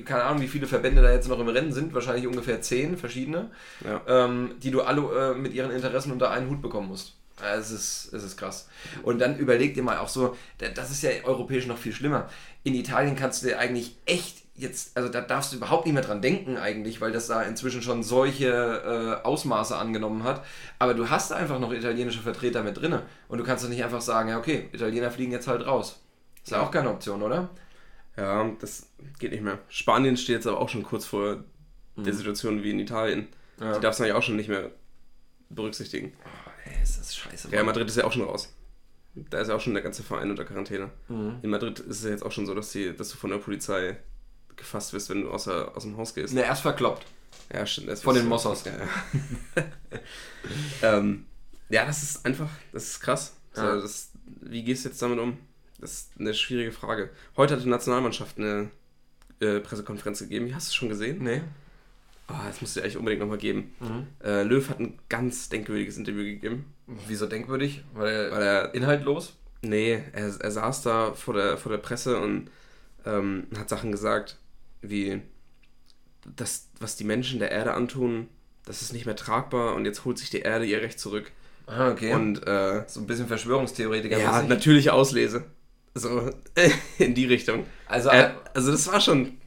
[0.05, 3.51] keine Ahnung, wie viele Verbände da jetzt noch im Rennen sind, wahrscheinlich ungefähr zehn verschiedene,
[3.83, 4.03] ja.
[4.07, 7.20] ähm, die du alle äh, mit ihren Interessen unter einen Hut bekommen musst.
[7.43, 8.69] Es ist, es ist krass.
[9.03, 12.29] Und dann überleg dir mal auch so, das ist ja europäisch noch viel schlimmer.
[12.63, 16.03] In Italien kannst du dir eigentlich echt jetzt, also da darfst du überhaupt nicht mehr
[16.03, 18.49] dran denken eigentlich, weil das da inzwischen schon solche
[19.23, 20.45] äh, Ausmaße angenommen hat.
[20.79, 22.99] Aber du hast einfach noch italienische Vertreter mit drin.
[23.29, 26.01] Und du kannst doch nicht einfach sagen, ja okay, Italiener fliegen jetzt halt raus.
[26.43, 27.51] Ist ja auch keine Option, oder?
[28.17, 29.59] Ja, das geht nicht mehr.
[29.69, 31.45] Spanien steht jetzt aber auch schon kurz vor
[31.97, 32.05] mhm.
[32.05, 33.29] der Situation wie in Italien.
[33.61, 33.75] Ja.
[33.75, 34.71] Die darfst du eigentlich auch schon nicht mehr
[35.49, 36.13] berücksichtigen.
[36.71, 37.49] Ey, ist das scheiße.
[37.51, 38.55] Ja, Madrid ist ja auch schon raus.
[39.15, 40.91] Da ist ja auch schon der ganze Verein unter Quarantäne.
[41.09, 41.39] Mhm.
[41.43, 43.39] In Madrid ist es ja jetzt auch schon so, dass, die, dass du von der
[43.39, 43.97] Polizei
[44.57, 46.35] gefasst wirst, wenn du aus, der, aus dem Haus gehst.
[46.35, 47.07] Ne, erst verkloppt.
[47.53, 47.99] Ja, stimmt.
[47.99, 48.65] Von den Mossos.
[48.65, 48.73] Ja,
[50.83, 51.27] ähm,
[51.69, 53.37] ja, das ist einfach, das ist krass.
[53.57, 53.75] Ja.
[53.75, 54.11] So, das,
[54.43, 55.39] wie gehst du jetzt damit um?
[55.81, 57.11] Das ist eine schwierige Frage.
[57.37, 58.71] Heute hat die Nationalmannschaft eine
[59.41, 60.55] äh, Pressekonferenz gegeben.
[60.55, 61.23] Hast du es schon gesehen?
[61.23, 61.41] Nee.
[62.31, 63.75] Oh, das musst du dir eigentlich unbedingt nochmal geben.
[63.81, 64.07] Mhm.
[64.25, 66.65] Äh, Löw hat ein ganz denkwürdiges Interview gegeben.
[67.09, 67.83] Wieso denkwürdig?
[67.95, 69.35] Weil er, Weil er inhaltlos?
[69.63, 72.51] Nee, er, er saß da vor der, vor der Presse und
[73.05, 74.39] ähm, hat Sachen gesagt,
[74.83, 75.21] wie
[76.37, 78.29] das, was die Menschen der Erde antun,
[78.65, 81.33] das ist nicht mehr tragbar und jetzt holt sich die Erde ihr Recht zurück.
[81.67, 82.13] Ah, okay.
[82.13, 84.19] Und äh, so ein bisschen Verschwörungstheoretiker.
[84.19, 85.45] Ja, natürlich Auslese.
[85.95, 86.31] So
[86.99, 87.67] in die Richtung.
[87.87, 89.40] Also, äh, also das war schon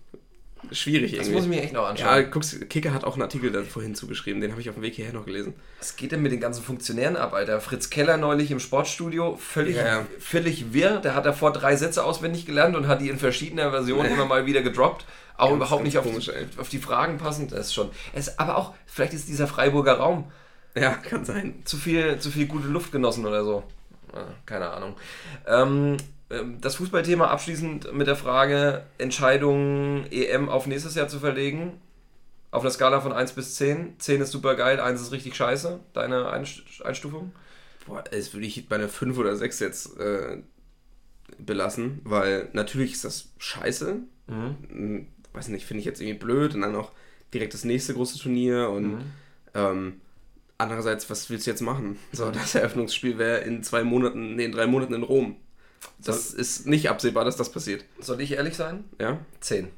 [0.71, 1.33] schwierig das irgendwie.
[1.33, 2.07] Das muss ich mir echt noch anschauen.
[2.07, 4.83] Ja, guckst, Kicker hat auch einen Artikel da vorhin zugeschrieben, den habe ich auf dem
[4.83, 5.53] Weg hierher noch gelesen.
[5.79, 7.61] Was geht denn mit den ganzen Funktionären ab, Alter?
[7.61, 10.97] Fritz Keller neulich im Sportstudio, völlig, ja, völlig wirr.
[10.97, 14.45] Der hat davor drei Sätze auswendig gelernt und hat die in verschiedener Versionen immer mal
[14.45, 15.05] wieder gedroppt.
[15.35, 17.51] Auch ganz, überhaupt ganz nicht komisch, auf, die, auf, die, Fragen passend.
[17.51, 17.89] Das ist schon.
[18.13, 20.31] Es, aber auch, vielleicht ist dieser Freiburger Raum.
[20.75, 21.61] Ja, kann sein.
[21.65, 23.63] Zu viel, zu viel gute Luft genossen oder so.
[24.45, 24.95] Keine Ahnung.
[25.47, 25.97] Ähm,
[26.29, 31.79] das Fußballthema abschließend mit der Frage, Entscheidung EM auf nächstes Jahr zu verlegen.
[32.51, 33.99] Auf einer Skala von 1 bis 10.
[33.99, 35.79] 10 ist super geil, 1 ist richtig scheiße.
[35.93, 37.33] Deine Einstufung?
[37.87, 40.37] Boah, das würde ich bei einer 5 oder 6 jetzt äh,
[41.37, 43.99] belassen, weil natürlich ist das scheiße.
[44.27, 44.57] Mhm.
[44.69, 46.91] Hm, weiß nicht, finde ich jetzt irgendwie blöd und dann auch
[47.33, 49.01] direkt das nächste große Turnier und mhm.
[49.55, 50.01] ähm,
[50.57, 51.97] andererseits, was willst du jetzt machen?
[52.11, 55.37] So, das Eröffnungsspiel wäre in zwei Monaten, nee, in drei Monaten in Rom.
[55.99, 57.85] Das Soll, ist nicht absehbar, dass das passiert.
[57.99, 58.83] Soll ich ehrlich sein?
[58.99, 59.19] Ja.
[59.39, 59.69] Zehn.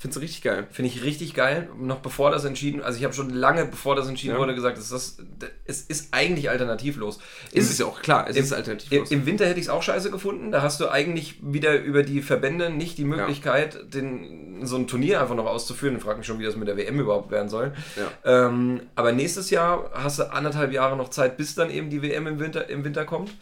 [0.00, 0.66] Findest du richtig geil?
[0.70, 1.68] Finde ich richtig geil.
[1.78, 4.40] Noch bevor das entschieden, also ich habe schon lange bevor das entschieden ja.
[4.40, 5.18] wurde gesagt, dass das,
[5.66, 7.18] es ist eigentlich alternativlos.
[7.52, 9.10] Ist es ist ja auch klar, es im, ist alternativlos.
[9.10, 10.52] Im Winter hätte ich es auch scheiße gefunden.
[10.52, 13.82] Da hast du eigentlich wieder über die Verbände nicht die Möglichkeit, ja.
[13.82, 15.98] den, so ein Turnier einfach noch auszuführen.
[15.98, 17.74] Ich frage mich schon, wie das mit der WM überhaupt werden soll.
[17.96, 18.46] Ja.
[18.46, 22.26] Ähm, aber nächstes Jahr hast du anderthalb Jahre noch Zeit, bis dann eben die WM
[22.26, 23.32] im Winter, im Winter kommt.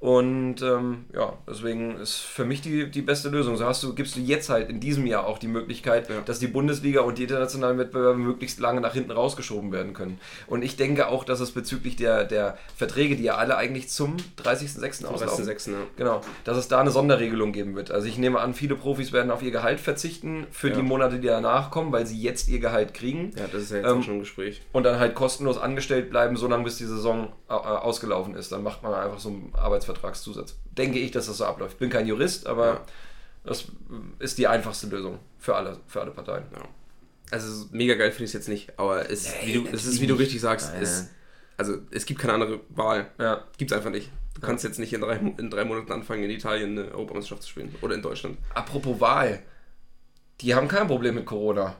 [0.00, 3.58] Und ähm, ja, deswegen ist für mich die, die beste Lösung.
[3.58, 6.22] So hast du, gibst du jetzt halt in diesem Jahr auch die Möglichkeit, ja.
[6.24, 10.18] dass die Bundesliga und die internationalen Wettbewerbe möglichst lange nach hinten rausgeschoben werden können.
[10.46, 14.16] Und ich denke auch, dass es bezüglich der, der Verträge, die ja alle eigentlich zum
[14.42, 15.04] 30.06.
[15.04, 15.66] auslaufen, 30.
[15.66, 15.78] Ja.
[15.98, 17.90] genau, dass es da eine Sonderregelung geben wird.
[17.90, 20.76] Also ich nehme an, viele Profis werden auf ihr Gehalt verzichten für ja.
[20.76, 23.32] die Monate, die danach kommen, weil sie jetzt ihr Gehalt kriegen.
[23.36, 24.62] Ja, das ist ja jetzt ähm, schon ein Gespräch.
[24.72, 28.50] Und dann halt kostenlos angestellt bleiben, solange bis die Saison äh, ausgelaufen ist.
[28.50, 30.56] Dann macht man einfach so einen Arbeitsvertrag Vertragszusatz.
[30.70, 31.78] Denke ich, dass das so abläuft.
[31.78, 32.86] Bin kein Jurist, aber ja.
[33.44, 33.66] das
[34.18, 36.44] ist die einfachste Lösung für alle, für alle Parteien.
[36.52, 36.62] Ja.
[37.30, 40.00] Also mega geil finde ich es jetzt nicht, aber es, nee, wie du, es ist,
[40.00, 41.08] wie du richtig sagst, es,
[41.56, 43.10] also es gibt keine andere Wahl.
[43.18, 43.44] Ja.
[43.56, 44.10] Gibt es einfach nicht.
[44.34, 47.50] Du kannst jetzt nicht in drei, in drei Monaten anfangen, in Italien eine Europameisterschaft zu
[47.50, 47.74] spielen.
[47.82, 48.38] Oder in Deutschland.
[48.54, 49.42] Apropos Wahl.
[50.40, 51.76] Die haben kein Problem mit Corona.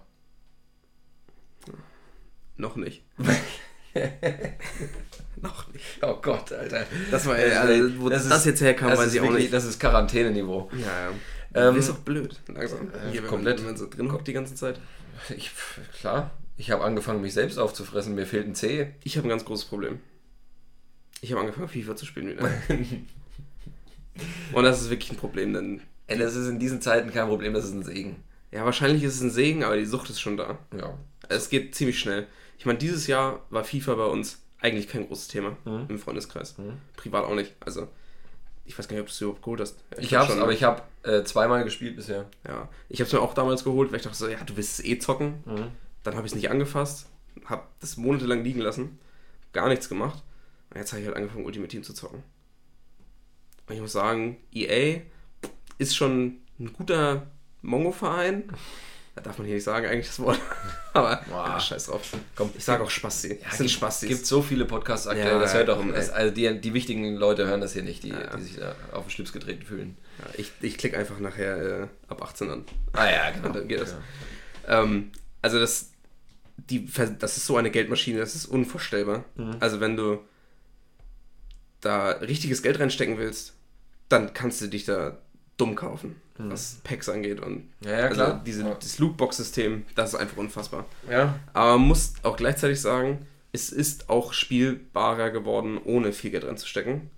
[2.57, 3.03] Noch nicht.
[5.43, 5.85] Noch nicht.
[6.03, 6.87] Oh Gott, Alter.
[7.11, 9.53] Das war ja, also, wo das, das ist, jetzt herkam, weiß ich auch nicht.
[9.53, 10.71] Das ist Quarantäneniveau.
[10.73, 11.11] Ja,
[11.57, 11.69] ja.
[11.69, 12.89] Ähm, ist doch blöd, langsam.
[12.89, 13.59] Äh, Hier, komplett.
[13.59, 14.81] Wenn man so drin hockt die ganze Zeit.
[15.37, 15.51] Ich,
[15.99, 16.31] klar.
[16.57, 18.15] Ich habe angefangen, mich selbst aufzufressen.
[18.15, 18.89] Mir fehlt ein Zeh.
[19.03, 20.01] Ich habe ein ganz großes Problem.
[21.23, 22.49] Ich habe angefangen, FIFA zu spielen wieder.
[24.53, 25.81] Und das ist wirklich ein Problem, denn.
[26.07, 28.17] Ey, das ist in diesen Zeiten kein Problem, das ist ein Segen.
[28.51, 30.59] Ja, wahrscheinlich ist es ein Segen, aber die Sucht ist schon da.
[30.77, 30.99] Ja.
[31.29, 32.27] Es geht ziemlich schnell.
[32.61, 35.87] Ich meine, dieses Jahr war FIFA bei uns eigentlich kein großes Thema Mhm.
[35.89, 36.57] im Freundeskreis.
[36.95, 37.55] Privat auch nicht.
[37.61, 37.89] Also,
[38.67, 39.79] ich weiß gar nicht, ob du es überhaupt geholt hast.
[39.99, 40.57] Ich glaub hab's, schon, aber ne?
[40.57, 42.27] ich habe äh, zweimal gespielt bisher.
[42.47, 44.79] Ja, ich habe es mir auch damals geholt, weil ich dachte so, ja, du willst
[44.79, 45.43] es eh zocken.
[45.47, 45.69] Mhm.
[46.03, 47.07] Dann habe ich es nicht angefasst,
[47.47, 48.99] habe das monatelang liegen lassen,
[49.55, 50.23] gar nichts gemacht.
[50.69, 52.23] Und jetzt habe ich halt angefangen, Ultimate Team zu zocken.
[53.67, 55.01] Und ich muss sagen, EA
[55.79, 57.27] ist schon ein guter
[57.63, 58.45] Mongo-Verein.
[59.17, 60.39] Da darf man hier nicht sagen, eigentlich das Wort.
[60.93, 61.47] Aber Boah.
[61.49, 62.03] ja, scheiß drauf.
[62.37, 63.39] Komm, Ich sage auch Spasti.
[63.43, 64.09] Ja, sind gibt, Spastis.
[64.09, 67.47] gibt so viele Podcasts aktuell, Ja, das hört doch, das, also die, die wichtigen Leute
[67.47, 68.37] hören das hier nicht, die, Ja.
[68.37, 69.97] die sich da auf den Schlips getreten fühlen.
[70.37, 72.65] Ich ich klicke einfach nachher äh, ab 18 an.
[72.93, 73.49] Ah ja, genau.
[73.49, 73.95] Und dann geht das.
[74.69, 75.11] Ähm,
[75.43, 75.91] also das,
[76.57, 76.87] die,
[77.19, 79.25] das ist so eine Geldmaschine, das ist unvorstellbar.
[79.35, 79.57] Mhm.
[79.61, 80.21] Also wenn du
[81.81, 83.55] da richtiges Geld reinstecken willst,
[84.09, 85.19] dann kannst du dich da
[85.61, 87.41] dumm kaufen, was Packs angeht.
[87.41, 87.69] Und.
[87.85, 88.27] Ja, ja, klar.
[88.33, 88.75] Also diese, Ja.
[88.75, 90.85] das Lootbox-System, das ist einfach unfassbar.
[91.11, 96.45] Ja, Aber man muss auch gleichzeitig sagen, es ist auch spielbarer geworden, ohne viel Geld
[96.45, 97.11] reinzustecken.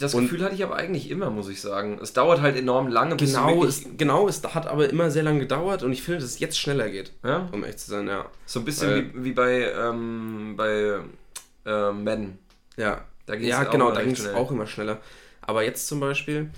[0.00, 1.98] Das Und- Gefühl hatte ich aber eigentlich immer, muss ich sagen.
[2.00, 5.82] Es dauert halt enorm lange, Genau, es, genau, es hat aber immer sehr lange gedauert
[5.82, 7.50] und ich finde, dass es jetzt schneller geht, ja?
[7.52, 8.24] um echt zu sein, ja.
[8.46, 11.00] So ein bisschen Weil- wie, wie bei, ähm, bei
[11.66, 12.38] ähm, Madden.
[12.78, 15.00] Ja, Da ging's ja genau, da ging es auch immer schneller.
[15.42, 16.50] Aber jetzt zum Beispiel,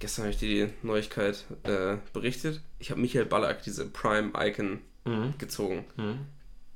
[0.00, 5.34] gestern habe ich dir die Neuigkeit äh, berichtet, ich habe Michael Ballack, diese Prime-Icon, Mhm.
[5.38, 5.86] gezogen.
[5.96, 6.18] Mhm.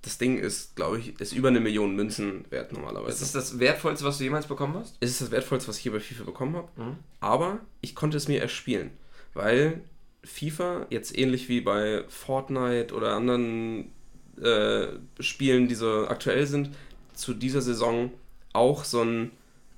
[0.00, 3.12] Das Ding ist, glaube ich, ist über eine Million Münzen wert normalerweise.
[3.12, 4.96] Ist das das Wertvollste, was du jemals bekommen hast?
[5.00, 6.68] Es ist das Wertvollste, was ich hier bei FIFA bekommen habe.
[6.76, 6.96] Mhm.
[7.20, 8.90] Aber ich konnte es mir erspielen,
[9.34, 9.82] weil
[10.24, 13.92] FIFA jetzt ähnlich wie bei Fortnite oder anderen
[14.40, 14.86] äh,
[15.20, 16.70] Spielen, die so aktuell sind,
[17.14, 18.10] zu dieser Saison
[18.54, 19.30] auch so ein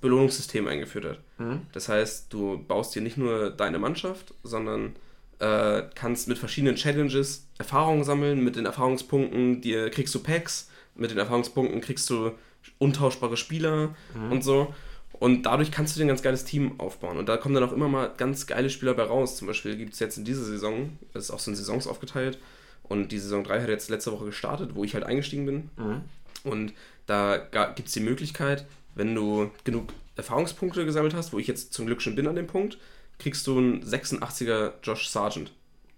[0.07, 1.19] Belohnungssystem eingeführt hat.
[1.39, 1.63] Mhm.
[1.73, 4.97] Das heißt, du baust dir nicht nur deine Mannschaft, sondern
[5.39, 8.43] äh, kannst mit verschiedenen Challenges Erfahrungen sammeln.
[8.43, 12.33] Mit den Erfahrungspunkten dir kriegst du Packs, mit den Erfahrungspunkten kriegst du
[12.79, 13.95] untauschbare Spieler
[14.31, 14.75] und so.
[15.19, 17.17] Und dadurch kannst du dir ein ganz geiles Team aufbauen.
[17.17, 19.37] Und da kommen dann auch immer mal ganz geile Spieler bei raus.
[19.37, 22.39] Zum Beispiel gibt es jetzt in dieser Saison, das ist auch so in Saisons aufgeteilt.
[22.83, 25.71] Und die Saison 3 hat jetzt letzte Woche gestartet, wo ich halt eingestiegen bin.
[25.77, 26.03] Mhm.
[26.45, 26.73] Und
[27.07, 27.39] da
[27.75, 28.67] gibt es die Möglichkeit,
[28.97, 32.49] wenn du genug Erfahrungspunkte gesammelt hast, wo ich jetzt zum Glück schon bin an dem
[32.49, 32.79] Punkt,
[33.19, 35.53] kriegst du einen 86er Josh Sargent.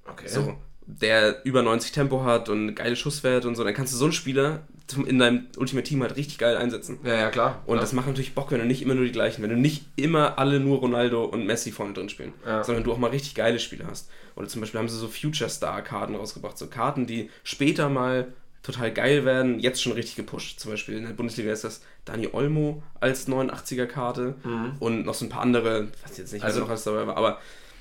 [0.06, 0.28] Okay.
[0.28, 0.56] So,
[0.86, 3.64] der über 90 Tempo hat und geile Schusswerte und so.
[3.64, 4.66] Dann kannst du so einen Spieler
[5.06, 6.98] in deinem Ultimate Team halt richtig geil einsetzen.
[7.04, 7.62] Ja, ja, klar.
[7.66, 7.80] Und ja.
[7.82, 10.38] das macht natürlich Bock, wenn du nicht immer nur die gleichen, wenn du nicht immer
[10.38, 12.64] alle nur Ronaldo und Messi vorne drin spielen, Ja.
[12.64, 14.10] sondern du auch mal richtig geile Spiele hast.
[14.34, 18.28] Oder zum Beispiel haben sie so Future Star Karten rausgebracht, so Karten, die später mal
[18.62, 20.60] total geil werden, jetzt schon richtig gepusht.
[20.60, 24.34] Zum Beispiel in der Bundesliga ist das Dani Olmo als 89er Karte
[24.80, 26.46] und noch so ein paar andere, weiß ich jetzt nicht, Mhm.
[26.46, 27.38] Also- noch alles dabei war, aber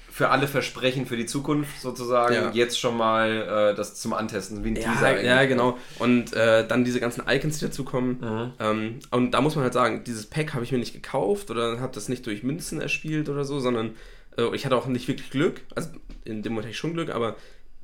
[0.09, 2.51] für alle Versprechen für die Zukunft sozusagen Ja.
[2.51, 5.77] jetzt schon mal äh, das zum Antesten, wie ein Ja, Teaser ja, genau.
[5.99, 8.17] Und äh, dann diese ganzen Icons, die dazukommen.
[8.21, 8.51] Mhm.
[8.59, 11.79] Ähm, und da muss man halt sagen, dieses Pack habe ich mir nicht gekauft oder
[11.81, 13.91] habe das nicht durch Münzen erspielt oder so, sondern
[14.39, 15.61] äh, ich hatte auch nicht wirklich Glück.
[15.75, 15.89] Also
[16.25, 17.35] in dem Moment hatte ich schon Glück, aber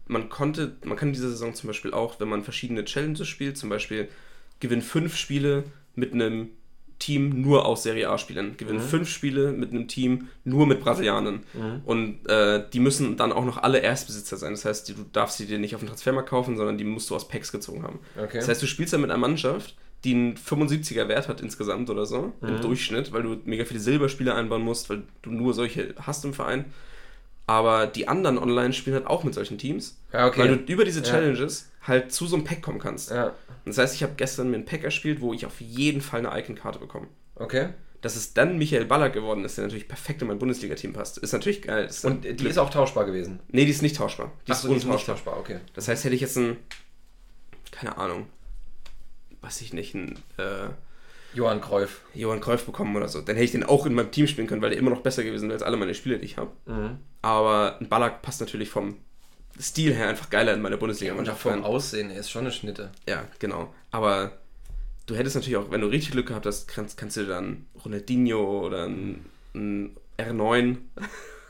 [0.07, 3.57] man konnte, man kann in dieser Saison zum Beispiel auch, wenn man verschiedene Challenges spielt,
[3.57, 4.09] zum Beispiel
[4.59, 5.63] gewinn fünf Spiele
[5.95, 6.49] mit einem
[6.99, 11.41] Team nur aus Serie A-Spielern, gewinn fünf Spiele mit einem Team nur mit Brasilianern.
[11.85, 14.53] Und äh, die müssen dann auch noch alle Erstbesitzer sein.
[14.53, 17.15] Das heißt, du darfst sie dir nicht auf dem Transfermarkt kaufen, sondern die musst du
[17.15, 17.99] aus Packs gezogen haben.
[18.17, 18.37] Okay.
[18.37, 22.05] Das heißt, du spielst dann mit einer Mannschaft, die einen 75er Wert hat insgesamt oder
[22.05, 26.23] so, im Durchschnitt, weil du mega viele Silberspieler einbauen musst, weil du nur solche hast
[26.25, 26.65] im Verein.
[27.45, 30.39] Aber die anderen online spielen halt auch mit solchen Teams, Ja, okay.
[30.41, 31.06] weil du über diese Ja.
[31.06, 33.12] Challenges halt zu so einem Pack kommen kannst.
[33.12, 33.34] ja,
[33.65, 36.39] Das heißt, ich habe gestern mir ein Pack erspielt, wo ich auf jeden Fall eine
[36.39, 37.08] Icon-Karte bekomme.
[37.36, 37.69] okay.
[38.01, 41.32] Dass es dann Michael Ballack geworden ist, der natürlich perfekt in mein Bundesliga-Team passt, ist
[41.32, 41.86] natürlich geil.
[41.86, 43.39] Ist Und die ist auch tauschbar gewesen.
[43.47, 44.29] nee, die ist nicht tauschbar.
[44.45, 45.15] Die Ach ist so, die ist nicht untauschbar.
[45.15, 45.60] tauschbar, okay.
[45.73, 46.58] Das heißt, hätte ich jetzt ein,
[47.71, 48.27] keine Ahnung,
[49.39, 50.67] weiß ich nicht, ein äh,
[51.34, 52.02] Johann Cruyff.
[52.13, 54.62] Johann Cruyff bekommen oder so, dann hätte ich den auch in meinem Team spielen können,
[54.62, 56.52] weil der immer noch besser gewesen wäre als alle meine Spiele, die ich habe.
[56.65, 56.98] Mhm.
[57.22, 58.98] Aber ein Ballack passt natürlich vom
[59.60, 61.46] Stil her einfach geiler in meine Und Bundesliga-Mannschaft.
[61.46, 61.63] auch vom.
[61.63, 62.91] Aussehen, er ist schon eine Schnitte.
[63.08, 63.74] Ja, genau.
[63.91, 64.32] Aber
[65.06, 68.65] du hättest natürlich auch, wenn du richtig Glück gehabt hast, kannst, kannst du dann Ronaldinho
[68.65, 70.80] oder ein, ein R9, ein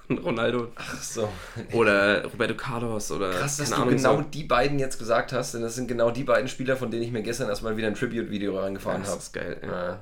[0.24, 1.30] Ronaldo Ach so.
[1.72, 4.22] oder Roberto Carlos oder Krass, dass du Ahnung, genau so.
[4.24, 7.12] die beiden jetzt gesagt hast, denn das sind genau die beiden Spieler, von denen ich
[7.12, 9.20] mir gestern erstmal wieder ein Tribute-Video Ja, reingefahren das habe.
[9.20, 9.58] ist geil.
[9.64, 9.72] Ja.
[9.90, 10.00] Ja.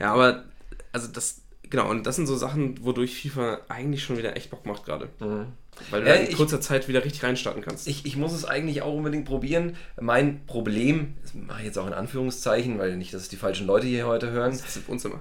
[0.00, 0.44] ja, aber
[0.92, 4.66] also das genau, und das sind so Sachen, wodurch FIFA eigentlich schon wieder echt Bock
[4.66, 5.08] macht gerade.
[5.20, 5.52] Mhm.
[5.90, 7.86] Weil du da in ich- kurzer Zeit wieder richtig reinstarten kannst.
[7.88, 9.76] Ich, ich muss es eigentlich auch unbedingt probieren.
[10.00, 13.66] Mein Problem, das mache ich jetzt auch in Anführungszeichen, weil nicht, dass es die falschen
[13.66, 15.20] Leute hier heute hören, das ist im Wohnzimmer.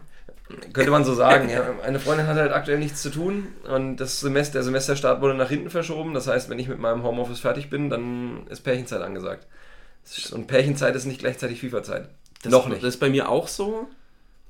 [0.73, 1.49] könnte man so sagen.
[1.49, 5.33] Ja, meine Freundin hat halt aktuell nichts zu tun und das Semester, der Semesterstart wurde
[5.35, 6.13] nach hinten verschoben.
[6.13, 9.45] Das heißt, wenn ich mit meinem Homeoffice fertig bin, dann ist Pärchenzeit angesagt.
[10.31, 12.07] Und Pärchenzeit ist nicht gleichzeitig FIFA-Zeit.
[12.45, 12.81] Noch nicht.
[12.81, 13.87] Das ist bei mir auch so.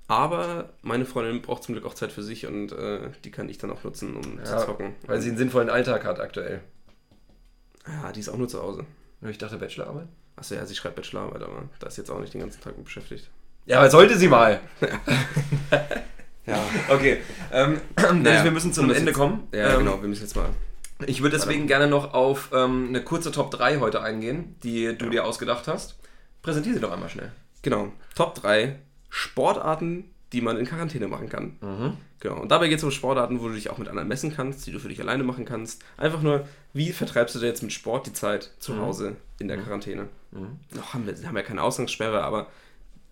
[0.10, 3.58] Aber meine Freundin braucht zum Glück auch Zeit für sich und äh, die kann ich
[3.58, 4.96] dann auch nutzen, um Ja, zu zocken.
[5.06, 6.62] Weil sie einen sinnvollen Alltag hat aktuell.
[7.88, 8.86] ja, die ist auch nur zu Hause.
[9.28, 10.08] Ich dachte Bachelorarbeit.
[10.38, 12.86] Achso, ja, sie schreibt Bachelorarbeit, aber da ist jetzt auch nicht den ganzen Tag mit
[12.86, 13.30] beschäftigt.
[13.66, 14.60] Ja, aber sollte sie mal.
[16.46, 17.18] Ja, Okay.
[17.52, 19.48] Ähm, Dennis, Naja, wir müssen zum um das Ende jetzt- kommen.
[19.52, 20.50] ja ähm, genau, wir müssen jetzt mal.
[21.06, 25.10] Ich würde deswegen gerne noch auf ähm, eine kurze Top 3 heute eingehen, die du
[25.10, 26.00] dir ausgedacht hast.
[26.42, 27.34] Präsentiere sie doch einmal schnell.
[27.64, 31.98] Genau, Top 3 Sportarten, die man in Quarantäne machen kann.
[32.20, 34.66] Genau, und dabei geht es um Sportarten, wo du dich auch mit anderen messen kannst,
[34.66, 35.84] die du für dich alleine machen kannst.
[35.98, 38.82] Einfach nur, wie vertreibst du dir jetzt mit Sport die Zeit zu Mhm.
[38.82, 40.10] Hause in der Quarantäne?
[40.76, 42.48] Noch haben wir haben ja keine Ausgangssperre, aber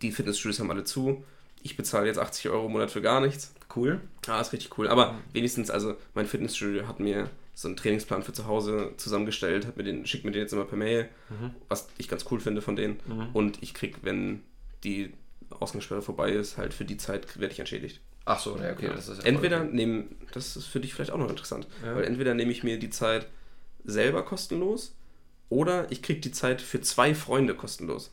[0.01, 1.23] die Fitnessstudios haben alle zu.
[1.61, 3.53] Ich bezahle jetzt 80 Euro im Monat für gar nichts.
[3.75, 4.01] Cool.
[4.27, 4.87] Ah, ist richtig cool.
[4.87, 9.77] Aber wenigstens, also mein Fitnessstudio hat mir so einen Trainingsplan für zu Hause zusammengestellt, hat
[9.77, 11.07] mir den, schickt mir den jetzt immer per Mail,
[11.69, 12.99] was ich ganz cool finde von denen.
[13.33, 14.43] Und ich krieg, wenn
[14.83, 15.13] die
[15.61, 18.01] Ausgangssperre vorbei ist, halt für die Zeit werde ich entschädigt.
[18.25, 21.17] Ach so, ja, okay, das ist ja entweder nehmen, das ist für dich vielleicht auch
[21.19, 21.95] noch interessant, Ja.
[21.95, 23.27] weil entweder nehme ich mir die Zeit
[23.83, 24.95] selber kostenlos
[25.49, 28.11] oder ich krieg die Zeit für zwei Freunde kostenlos.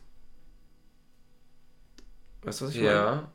[2.43, 2.91] Weißt du, was ich meine?
[2.93, 3.33] Ja.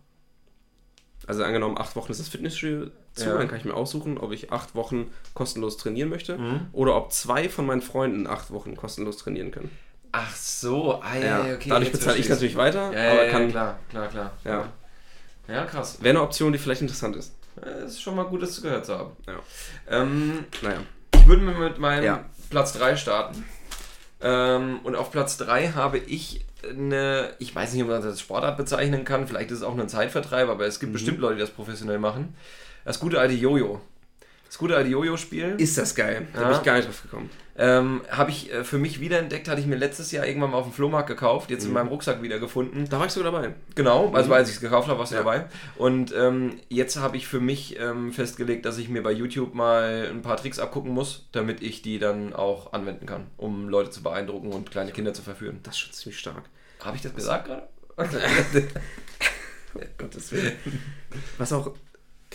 [1.25, 3.37] Also angenommen, acht Wochen ist das Fitnessstudio zu, Ja.
[3.37, 6.67] dann kann ich mir aussuchen, ob ich acht Wochen kostenlos trainieren möchte Mhm.
[6.73, 9.71] oder ob zwei von meinen Freunden acht Wochen kostenlos trainieren können.
[10.19, 11.69] Ach so, ah, ja, ja, okay.
[11.69, 14.31] Dadurch bezahle ich natürlich weiter, Ja, aber ja, kann, klar, klar, klar.
[14.43, 14.65] Ja.
[15.47, 15.97] Ja, krass.
[16.01, 17.33] wäre eine Option, die vielleicht interessant ist.
[17.55, 19.11] Das ist schon mal gut, das gehört zu haben.
[19.27, 19.39] Ja.
[19.89, 20.79] Ähm, Naja.
[21.15, 22.19] ich würde mit mit meinem.
[22.49, 23.43] Platz 3 starten.
[24.21, 28.21] Ähm, und auf Platz 3 habe ich eine, ich weiß nicht, ob man das als
[28.21, 30.93] Sportart bezeichnen kann, vielleicht ist es auch nur ein Zeitvertreib, aber es gibt Mhm.
[30.93, 32.35] bestimmt Leute, die das professionell machen.
[32.85, 33.81] Das gute alte Jojo.
[34.47, 35.55] Das gute alte Jojo-Spiel.
[35.57, 36.27] Ist das geil?
[36.33, 36.47] Da Ja.
[36.49, 37.29] bin ich gar nicht drauf gekommen.
[37.59, 40.65] Ähm, habe ich äh, für mich wiederentdeckt, hatte ich mir letztes Jahr irgendwann mal auf
[40.67, 41.73] dem Flohmarkt gekauft, jetzt in Mhm.
[41.73, 42.87] meinem Rucksack wiedergefunden.
[42.87, 43.55] Da war ich sogar dabei.
[43.73, 44.33] Genau, also Mhm.
[44.33, 45.23] als ich es gekauft habe, warst du Ja.
[45.23, 45.45] dabei.
[45.75, 50.07] Und ähm, jetzt habe ich für mich ähm, festgelegt, dass ich mir bei YouTube mal
[50.11, 54.03] ein paar Tricks abgucken muss, damit ich die dann auch anwenden kann, um Leute zu
[54.03, 55.59] beeindrucken und kleine Kinder zu verführen.
[55.63, 56.43] Das ist schon ziemlich stark.
[56.83, 57.67] Habe ich das gesagt gerade?
[59.97, 60.53] Gottes Willen.
[61.39, 61.73] Was auch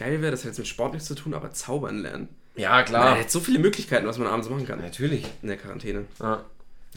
[0.02, 2.28] geil wäre, das hat jetzt mit Sport nichts zu tun, aber zaubern lernen.
[2.56, 3.18] ja, Man klar.
[3.18, 4.80] hat so viele Möglichkeiten, was man abends machen kann.
[4.80, 5.24] Natürlich.
[5.42, 6.04] In der Quarantäne.
[6.20, 6.44] Ja.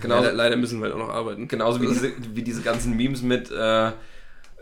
[0.01, 0.15] Genau.
[0.15, 1.47] Leider, leider müssen wir halt auch noch arbeiten.
[1.47, 3.91] genauso wie, diese, wie diese ganzen Memes mit, äh,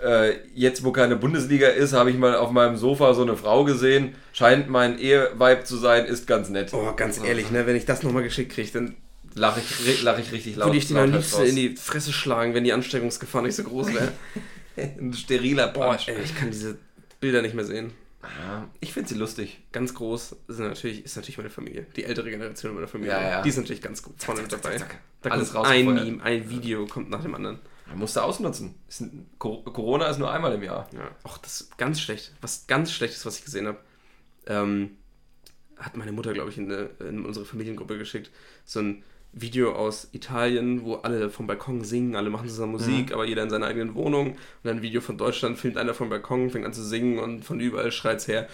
[0.04, 3.64] äh, jetzt wo keine Bundesliga ist, habe ich mal auf meinem Sofa so eine Frau
[3.64, 6.72] gesehen, scheint mein Eheweib zu sein, ist ganz nett.
[6.74, 8.96] Oh, ganz ehrlich, ne, wenn ich das nochmal geschickt kriege, dann
[9.36, 10.68] Lache ich, lach ich richtig laut.
[10.68, 13.92] würde ich den am liebsten in die Fresse schlagen, wenn die Ansteckungsgefahr nicht so groß
[13.94, 14.12] wäre.
[14.78, 16.78] Ein steriler Boah, ey, ich kann diese
[17.20, 17.94] Bilder nicht mehr sehen.
[18.24, 19.62] Ja, ich finde sie lustig.
[19.72, 21.86] Ganz groß ist natürlich, ist natürlich meine Familie.
[21.96, 23.12] Die ältere Generation meiner Familie.
[23.14, 23.42] Ja, ja.
[23.42, 24.78] Die ist natürlich ganz gut vorne mit zack, dabei.
[24.78, 25.00] zack, zack.
[25.22, 25.86] Da Alles kommt ein.
[25.94, 27.60] Meme, ein Video kommt nach dem anderen.
[27.88, 28.76] Man muss da ausnutzen.
[28.88, 30.90] Ist ein, Co- Corona ist nur einmal im Jahr.
[30.94, 31.12] Ja.
[31.26, 32.34] Och, das ist ganz schlecht.
[32.42, 33.80] Was ganz Schlechtes, was ich gesehen habe.
[34.48, 34.92] Ähm,
[35.78, 38.32] hat meine Mutter, glaube ich, in, eine, in unsere Familiengruppe geschickt.
[38.64, 43.26] So ein Video aus Italien, wo alle vom Balkon singen, alle machen zusammen Musik, aber
[43.26, 44.32] jeder in seiner eigenen Wohnung.
[44.34, 47.44] Und dann ein Video von Deutschland, filmt einer vom Balkon, fängt an zu singen und
[47.44, 48.48] von überall schreit's her.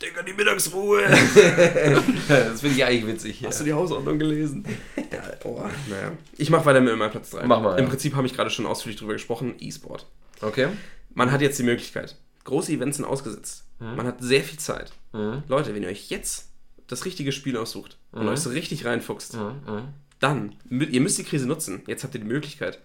[0.00, 1.02] Digga, die Mittagsruhe!
[2.28, 3.44] das finde ich eigentlich witzig.
[3.44, 4.64] Hast du die Hausordnung gelesen?
[4.96, 6.12] ja, oh, naja.
[6.38, 7.46] Ich mache weiter mit meinem Platz 3.
[7.46, 7.90] Mach mal, Im ja.
[7.90, 9.54] Prinzip habe ich gerade schon ausführlich drüber gesprochen.
[9.58, 10.06] E-Sport.
[10.40, 10.68] Okay.
[11.14, 12.16] Man hat jetzt die Möglichkeit.
[12.44, 13.64] Große Events sind ausgesetzt.
[13.78, 14.92] Man hat sehr viel Zeit.
[15.12, 15.42] Mhm.
[15.48, 16.50] Leute, wenn ihr euch jetzt
[16.86, 19.40] das richtige Spiel aussucht und euch so richtig reinfuchst, Mhm.
[19.66, 19.82] Mhm.
[20.22, 21.82] Dann, ihr müsst die Krise nutzen.
[21.86, 22.80] Jetzt habt ihr die Möglichkeit.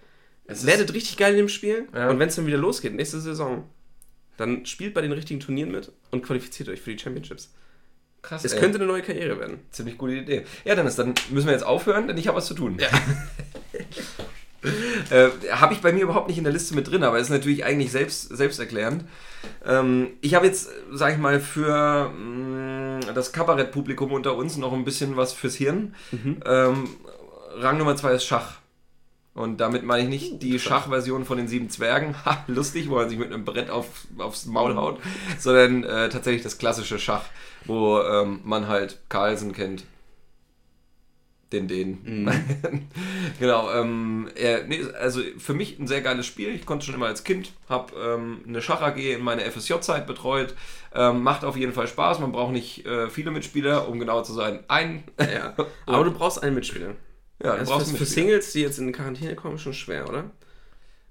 [0.45, 2.09] Es Werdet richtig geil in dem Spiel Ja.
[2.09, 3.65] und wenn es dann wieder losgeht, nächste Saison,
[4.37, 7.53] dann spielt bei den richtigen Turnieren mit und qualifiziert euch für die Championships.
[8.21, 8.43] Krass.
[8.45, 9.59] Es könnte eine neue Karriere werden.
[9.71, 10.43] Ziemlich gute Idee.
[10.65, 12.77] Ja, Dennis, dann müssen wir jetzt aufhören, denn ich habe was zu tun.
[12.79, 12.87] Ja.
[15.11, 17.63] äh, habe ich bei mir überhaupt nicht in der Liste mit drin, aber ist natürlich
[17.63, 19.03] eigentlich selbst, selbsterklärend.
[19.65, 24.83] Ähm, ich habe jetzt, sag ich mal, für mh, das Kabarettpublikum unter uns noch ein
[24.83, 25.93] bisschen was fürs Hirn.
[26.45, 26.89] Ähm,
[27.55, 28.57] Rang Nummer zwei ist Schach.
[29.37, 33.07] Und damit meine ich nicht die Schachversion von den sieben Zwergen, ha, lustig, wo man
[33.07, 34.99] sich mit einem Brett auf, aufs Maul haut,
[35.37, 37.23] sondern äh, tatsächlich das klassische Schach,
[37.65, 39.83] wo ähm, man halt Carlsen kennt.
[41.53, 42.29] Den, den.
[43.39, 43.71] genau.
[43.71, 46.49] Ähm, er, nee, also für mich ein sehr geiles Spiel.
[46.49, 50.55] Ich konnte schon immer als Kind, habe ähm, eine Schach AG in meiner FSJ-Zeit betreut.
[50.93, 52.19] Ähm, macht auf jeden Fall Spaß.
[52.19, 54.59] Man braucht nicht äh, viele Mitspieler, um genau zu sein.
[54.67, 55.05] Ein.
[55.19, 55.53] Ja.
[55.85, 56.95] Aber du brauchst einen Mitspieler.
[57.43, 58.25] Ja, Das brauchst ist für Mitspieler.
[58.27, 60.31] Singles, die jetzt in Quarantäne kommen, schon schwer, oder?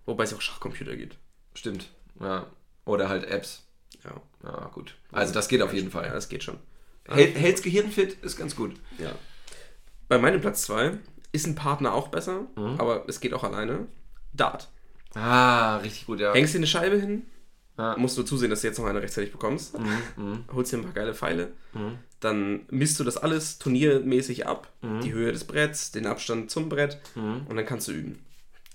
[0.06, 1.18] Wobei es auch Schachcomputer gibt.
[1.54, 1.88] Stimmt.
[2.20, 2.46] Ja.
[2.84, 3.64] Oder halt Apps.
[4.04, 4.20] Ja.
[4.44, 4.96] Ja, gut.
[5.12, 6.10] Also das geht auf jeden Ja, Fall.
[6.10, 6.58] das geht schon.
[7.08, 8.74] Hält, hält's Gehirn fit, ist ganz gut.
[8.98, 9.12] Ja.
[10.08, 10.98] Bei meinem Platz 2
[11.32, 12.76] ist ein Partner auch besser, Mhm.
[12.78, 13.86] aber es geht auch alleine.
[14.32, 14.68] Dart.
[15.14, 16.32] Ah, richtig gut, ja.
[16.34, 17.22] Hängst dir eine Scheibe hin,
[17.78, 17.96] Ja.
[17.96, 19.78] musst du zusehen, dass du jetzt noch eine rechtzeitig bekommst.
[19.78, 20.44] Mhm.
[20.52, 21.52] Holst dir ein paar geile Pfeile.
[22.20, 24.68] Dann misst du das alles turniermäßig ab.
[24.82, 25.00] Mhm.
[25.00, 26.98] Die Höhe des Bretts, den Abstand zum Brett.
[27.48, 28.24] Und dann kannst du üben.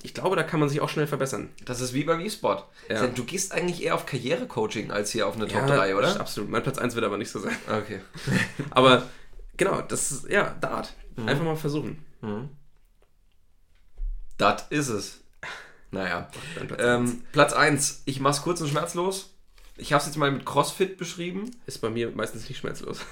[0.04, 1.50] Ich glaube, da kann man sich auch schnell verbessern.
[1.66, 2.66] Das ist wie beim E-Sport.
[2.90, 3.06] Ja.
[3.08, 6.20] Du gehst eigentlich eher auf Karrierecoaching als hier auf eine Top Ja, 3, oder?
[6.20, 6.50] Absolut.
[6.50, 7.56] Mein Platz 1 wird aber nicht so sein.
[7.68, 8.02] Okay.
[8.72, 9.04] Aber
[9.58, 10.94] genau, das ist, ja, Dart.
[11.18, 11.28] Mhm.
[11.28, 12.04] Einfach mal versuchen.
[14.38, 15.20] Das ist es.
[15.92, 16.30] Naja.
[16.56, 17.12] Platz eins.
[17.12, 18.02] Ähm, Platz 1.
[18.06, 19.36] Ich mach's kurz und schmerzlos.
[19.78, 21.52] Ich habe es jetzt mal mit CrossFit beschrieben.
[21.66, 23.00] Ist bei mir meistens nicht schmerzlos.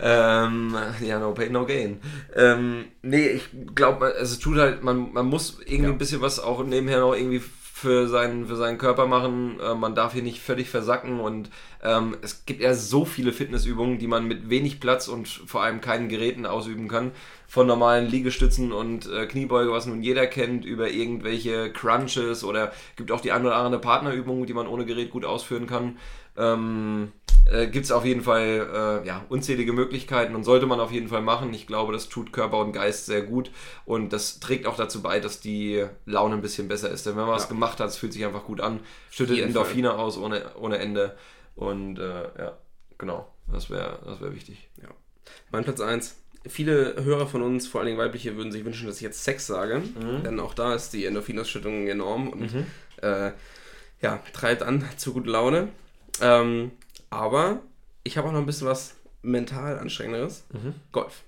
[0.00, 2.00] Ähm, ja, no pain, no gain.
[2.34, 5.90] Ähm, nee, ich glaube, also es tut halt, man, man muss irgendwie Ja.
[5.90, 7.40] ein bisschen was auch nebenher noch irgendwie
[7.82, 9.58] für seinen, für seinen Körper machen.
[9.60, 11.50] Äh, man darf hier nicht völlig versacken und
[11.82, 15.80] ähm, es gibt ja so viele Fitnessübungen, die man mit wenig Platz und vor allem
[15.80, 17.10] keinen Geräten ausüben kann.
[17.48, 23.10] Von normalen Liegestützen und äh, Kniebeuge, was nun jeder kennt, über irgendwelche Crunches oder gibt
[23.10, 25.98] auch die eine oder andere Partnerübung, die man ohne Gerät gut ausführen kann.
[26.36, 27.12] Ähm,
[27.50, 31.08] äh, gibt es auf jeden Fall äh, ja, unzählige Möglichkeiten und sollte man auf jeden
[31.08, 31.52] Fall machen.
[31.52, 33.50] Ich glaube, das tut Körper und Geist sehr gut
[33.84, 37.04] und das trägt auch dazu bei, dass die Laune ein bisschen besser ist.
[37.04, 37.48] Denn wenn man was Ja.
[37.48, 38.80] gemacht hat, es fühlt sich einfach gut an,
[39.10, 41.16] schüttet Endorphine aus ohne, ohne Ende
[41.56, 42.58] und äh, ja,
[42.96, 44.68] genau, das wäre das wär wichtig.
[44.80, 44.88] Ja.
[45.50, 46.16] Mein Platz 1.
[46.48, 49.46] Viele Hörer von uns, vor allen Dingen weibliche, würden sich wünschen, dass ich jetzt Sex
[49.46, 49.78] sage.
[49.80, 50.22] Mhm.
[50.24, 52.50] Denn auch da ist die Endorphinausschüttung enorm und
[53.02, 53.32] äh,
[54.00, 55.68] ja, treibt an zu guter Laune.
[56.20, 56.72] Ähm,
[57.10, 57.60] aber
[58.04, 60.44] ich habe auch noch ein bisschen was mental anstrengenderes.
[60.52, 60.74] Mhm.
[60.92, 61.22] Golf.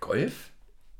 [0.00, 0.50] Golf?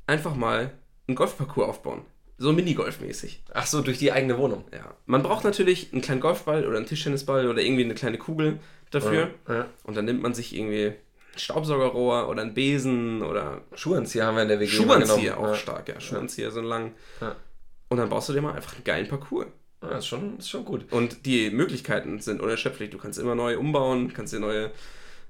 [0.07, 0.71] Einfach mal
[1.07, 2.05] einen Golfparcours aufbauen.
[2.37, 3.39] So Minigolf-mäßig.
[3.53, 4.63] Ach so, durch die eigene Wohnung.
[4.73, 4.95] Ja.
[5.05, 8.59] Man braucht natürlich einen kleinen Golfball oder einen Tischtennisball oder irgendwie eine kleine Kugel
[8.89, 9.29] dafür.
[9.47, 9.67] Ja.
[9.83, 10.95] Und dann nimmt man sich irgendwie ein
[11.39, 15.55] Staubsaugerrohr oder einen Besen oder Schuhanzieher haben wir in der WG Schuhanzieher auch ja.
[15.55, 15.99] stark, ja.
[15.99, 16.93] Schuhanzieher so lang.
[17.19, 17.35] Ja.
[17.89, 19.47] Und dann baust du dir mal einfach einen geilen Parcours.
[19.81, 20.91] Ja, ist, schon, ist schon gut.
[20.91, 22.89] Und die Möglichkeiten sind unerschöpflich.
[22.91, 24.71] Du kannst immer neu umbauen, kannst dir neue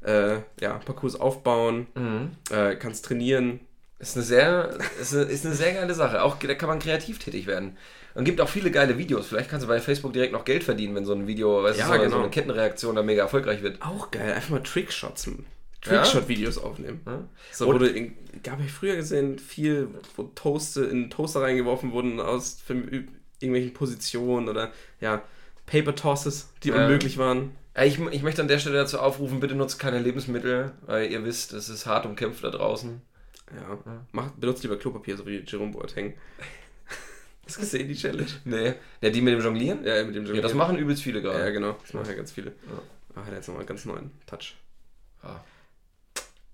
[0.03, 2.31] äh, ja, Parcours aufbauen, Mhm.
[2.49, 3.59] äh, kannst trainieren.
[3.99, 6.23] Ist eine sehr, ist eine, ist eine sehr geile Sache.
[6.23, 7.77] Auch da kann man kreativ tätig werden.
[8.15, 9.27] Und gibt auch viele geile Videos.
[9.27, 11.85] Vielleicht kannst du bei Facebook direkt noch Geld verdienen, wenn so ein Video, weißt Ja,
[11.87, 12.15] du, so, genau.
[12.17, 13.81] so eine Kettenreaktion da mega erfolgreich wird.
[13.81, 15.33] Auch geil, einfach mal Trickshots, Ja?
[16.01, 16.99] Trickshot-Videos aufnehmen.
[17.05, 17.23] Ja.
[17.53, 19.87] So Und- wurde, in, gab ich früher gesehen, viel,
[20.17, 22.75] wo Toaste in Toaster reingeworfen wurden aus für,
[23.41, 25.21] irgendwelchen Positionen oder ja,
[25.65, 26.75] Paper Tosses, die Ja.
[26.85, 27.55] unmöglich waren.
[27.75, 31.23] Ja, Ich, ich möchte an der Stelle dazu aufrufen, bitte nutzt keine Lebensmittel, weil ihr
[31.23, 33.01] wisst, es ist hart umkämpft da draußen.
[33.55, 36.13] Ja, macht, benutzt lieber Klopapier, so wie Jerome Boateng.
[37.45, 38.29] Hast du gesehen, die Challenge?
[38.45, 38.73] Nee.
[39.01, 39.83] Ja, die mit dem Jonglieren?
[39.83, 41.39] Ja, mit dem Ja, das machen übelst viele gerade.
[41.39, 41.75] Ja, genau.
[41.81, 42.53] Das machen ja ganz viele.
[43.15, 44.55] Ah, hat jetzt nochmal einen ganz neuen Touch.
[45.23, 45.43] Ja.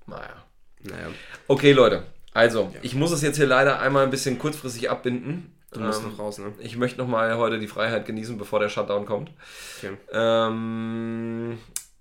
[0.07, 0.43] Naja.
[0.83, 1.07] Naja,
[1.47, 2.03] Okay, Leute.
[2.33, 2.79] Also, Ja.
[2.83, 5.53] ich muss es jetzt hier leider einmal ein bisschen kurzfristig abbinden.
[5.71, 6.53] Du musst Ähm, noch raus, ne?
[6.59, 9.31] Ich möchte nochmal heute die Freiheit genießen, bevor der Shutdown kommt.
[9.77, 9.97] Okay.
[10.11, 11.57] Ähm,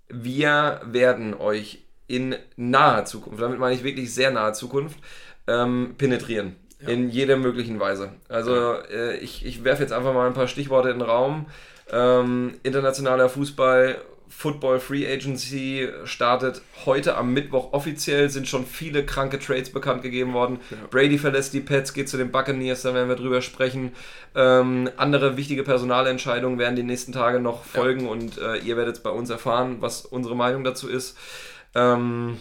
[0.09, 4.99] wir werden euch in naher Zukunft, damit meine ich wirklich sehr naher Zukunft,
[5.47, 6.57] ähm, penetrieren.
[6.81, 6.89] Ja.
[6.89, 8.11] In jeder möglichen Weise.
[8.29, 11.47] Also äh, ich, ich werfe jetzt einfach mal ein paar Stichworte in den Raum.
[11.91, 13.97] Ähm, internationaler Fußball,
[14.29, 20.33] Football Free Agency startet heute am Mittwoch offiziell, sind schon viele kranke Trades bekannt gegeben
[20.35, 20.61] worden.
[20.71, 20.77] Ja.
[20.91, 23.93] Brady verlässt die Pets, geht zu den Buccaneers, da werden wir drüber sprechen.
[24.35, 29.11] Ähm, andere wichtige Personalentscheidungen werden die nächsten Tage noch folgen und äh, ihr werdet bei
[29.11, 31.17] uns erfahren, was unsere Meinung dazu ist.
[31.75, 32.39] Ähm,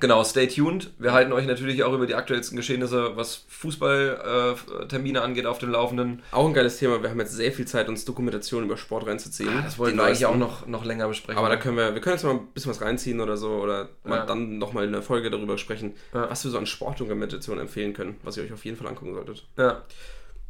[0.00, 0.90] genau, stay tuned.
[0.98, 6.22] Wir halten euch natürlich auch über die aktuellsten Geschehnisse, was Fußballtermine angeht, auf dem Laufenden.
[6.32, 7.02] Auch ein geiles Thema.
[7.02, 9.50] Wir haben jetzt sehr viel Zeit, uns Dokumentationen über Sport reinzuziehen.
[9.58, 11.38] Ah, Das wollten wir eigentlich auch noch, noch länger besprechen.
[11.38, 13.88] Aber da können wir, wir können jetzt mal ein bisschen was reinziehen oder so oder
[14.04, 14.26] mal Ja.
[14.26, 16.28] dann nochmal in der Folge darüber sprechen, Ja.
[16.30, 19.44] was wir so an Sportdokumentationen empfehlen können, was ihr euch auf jeden Fall angucken solltet.
[19.56, 19.82] ja.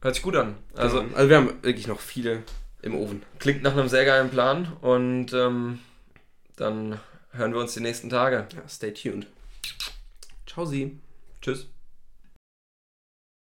[0.02, 0.54] Hört sich gut an.
[0.76, 2.42] Also also, also wir haben wirklich noch viele
[2.82, 3.22] im Ofen.
[3.40, 5.78] klingt nach einem sehr geilen Plan und ähm,
[6.56, 7.00] dann
[7.32, 8.46] hören wir uns die nächsten Tage.
[8.54, 9.26] Ja, stay tuned.
[10.46, 10.98] Ciao, Sie.
[11.40, 11.68] Tschüss.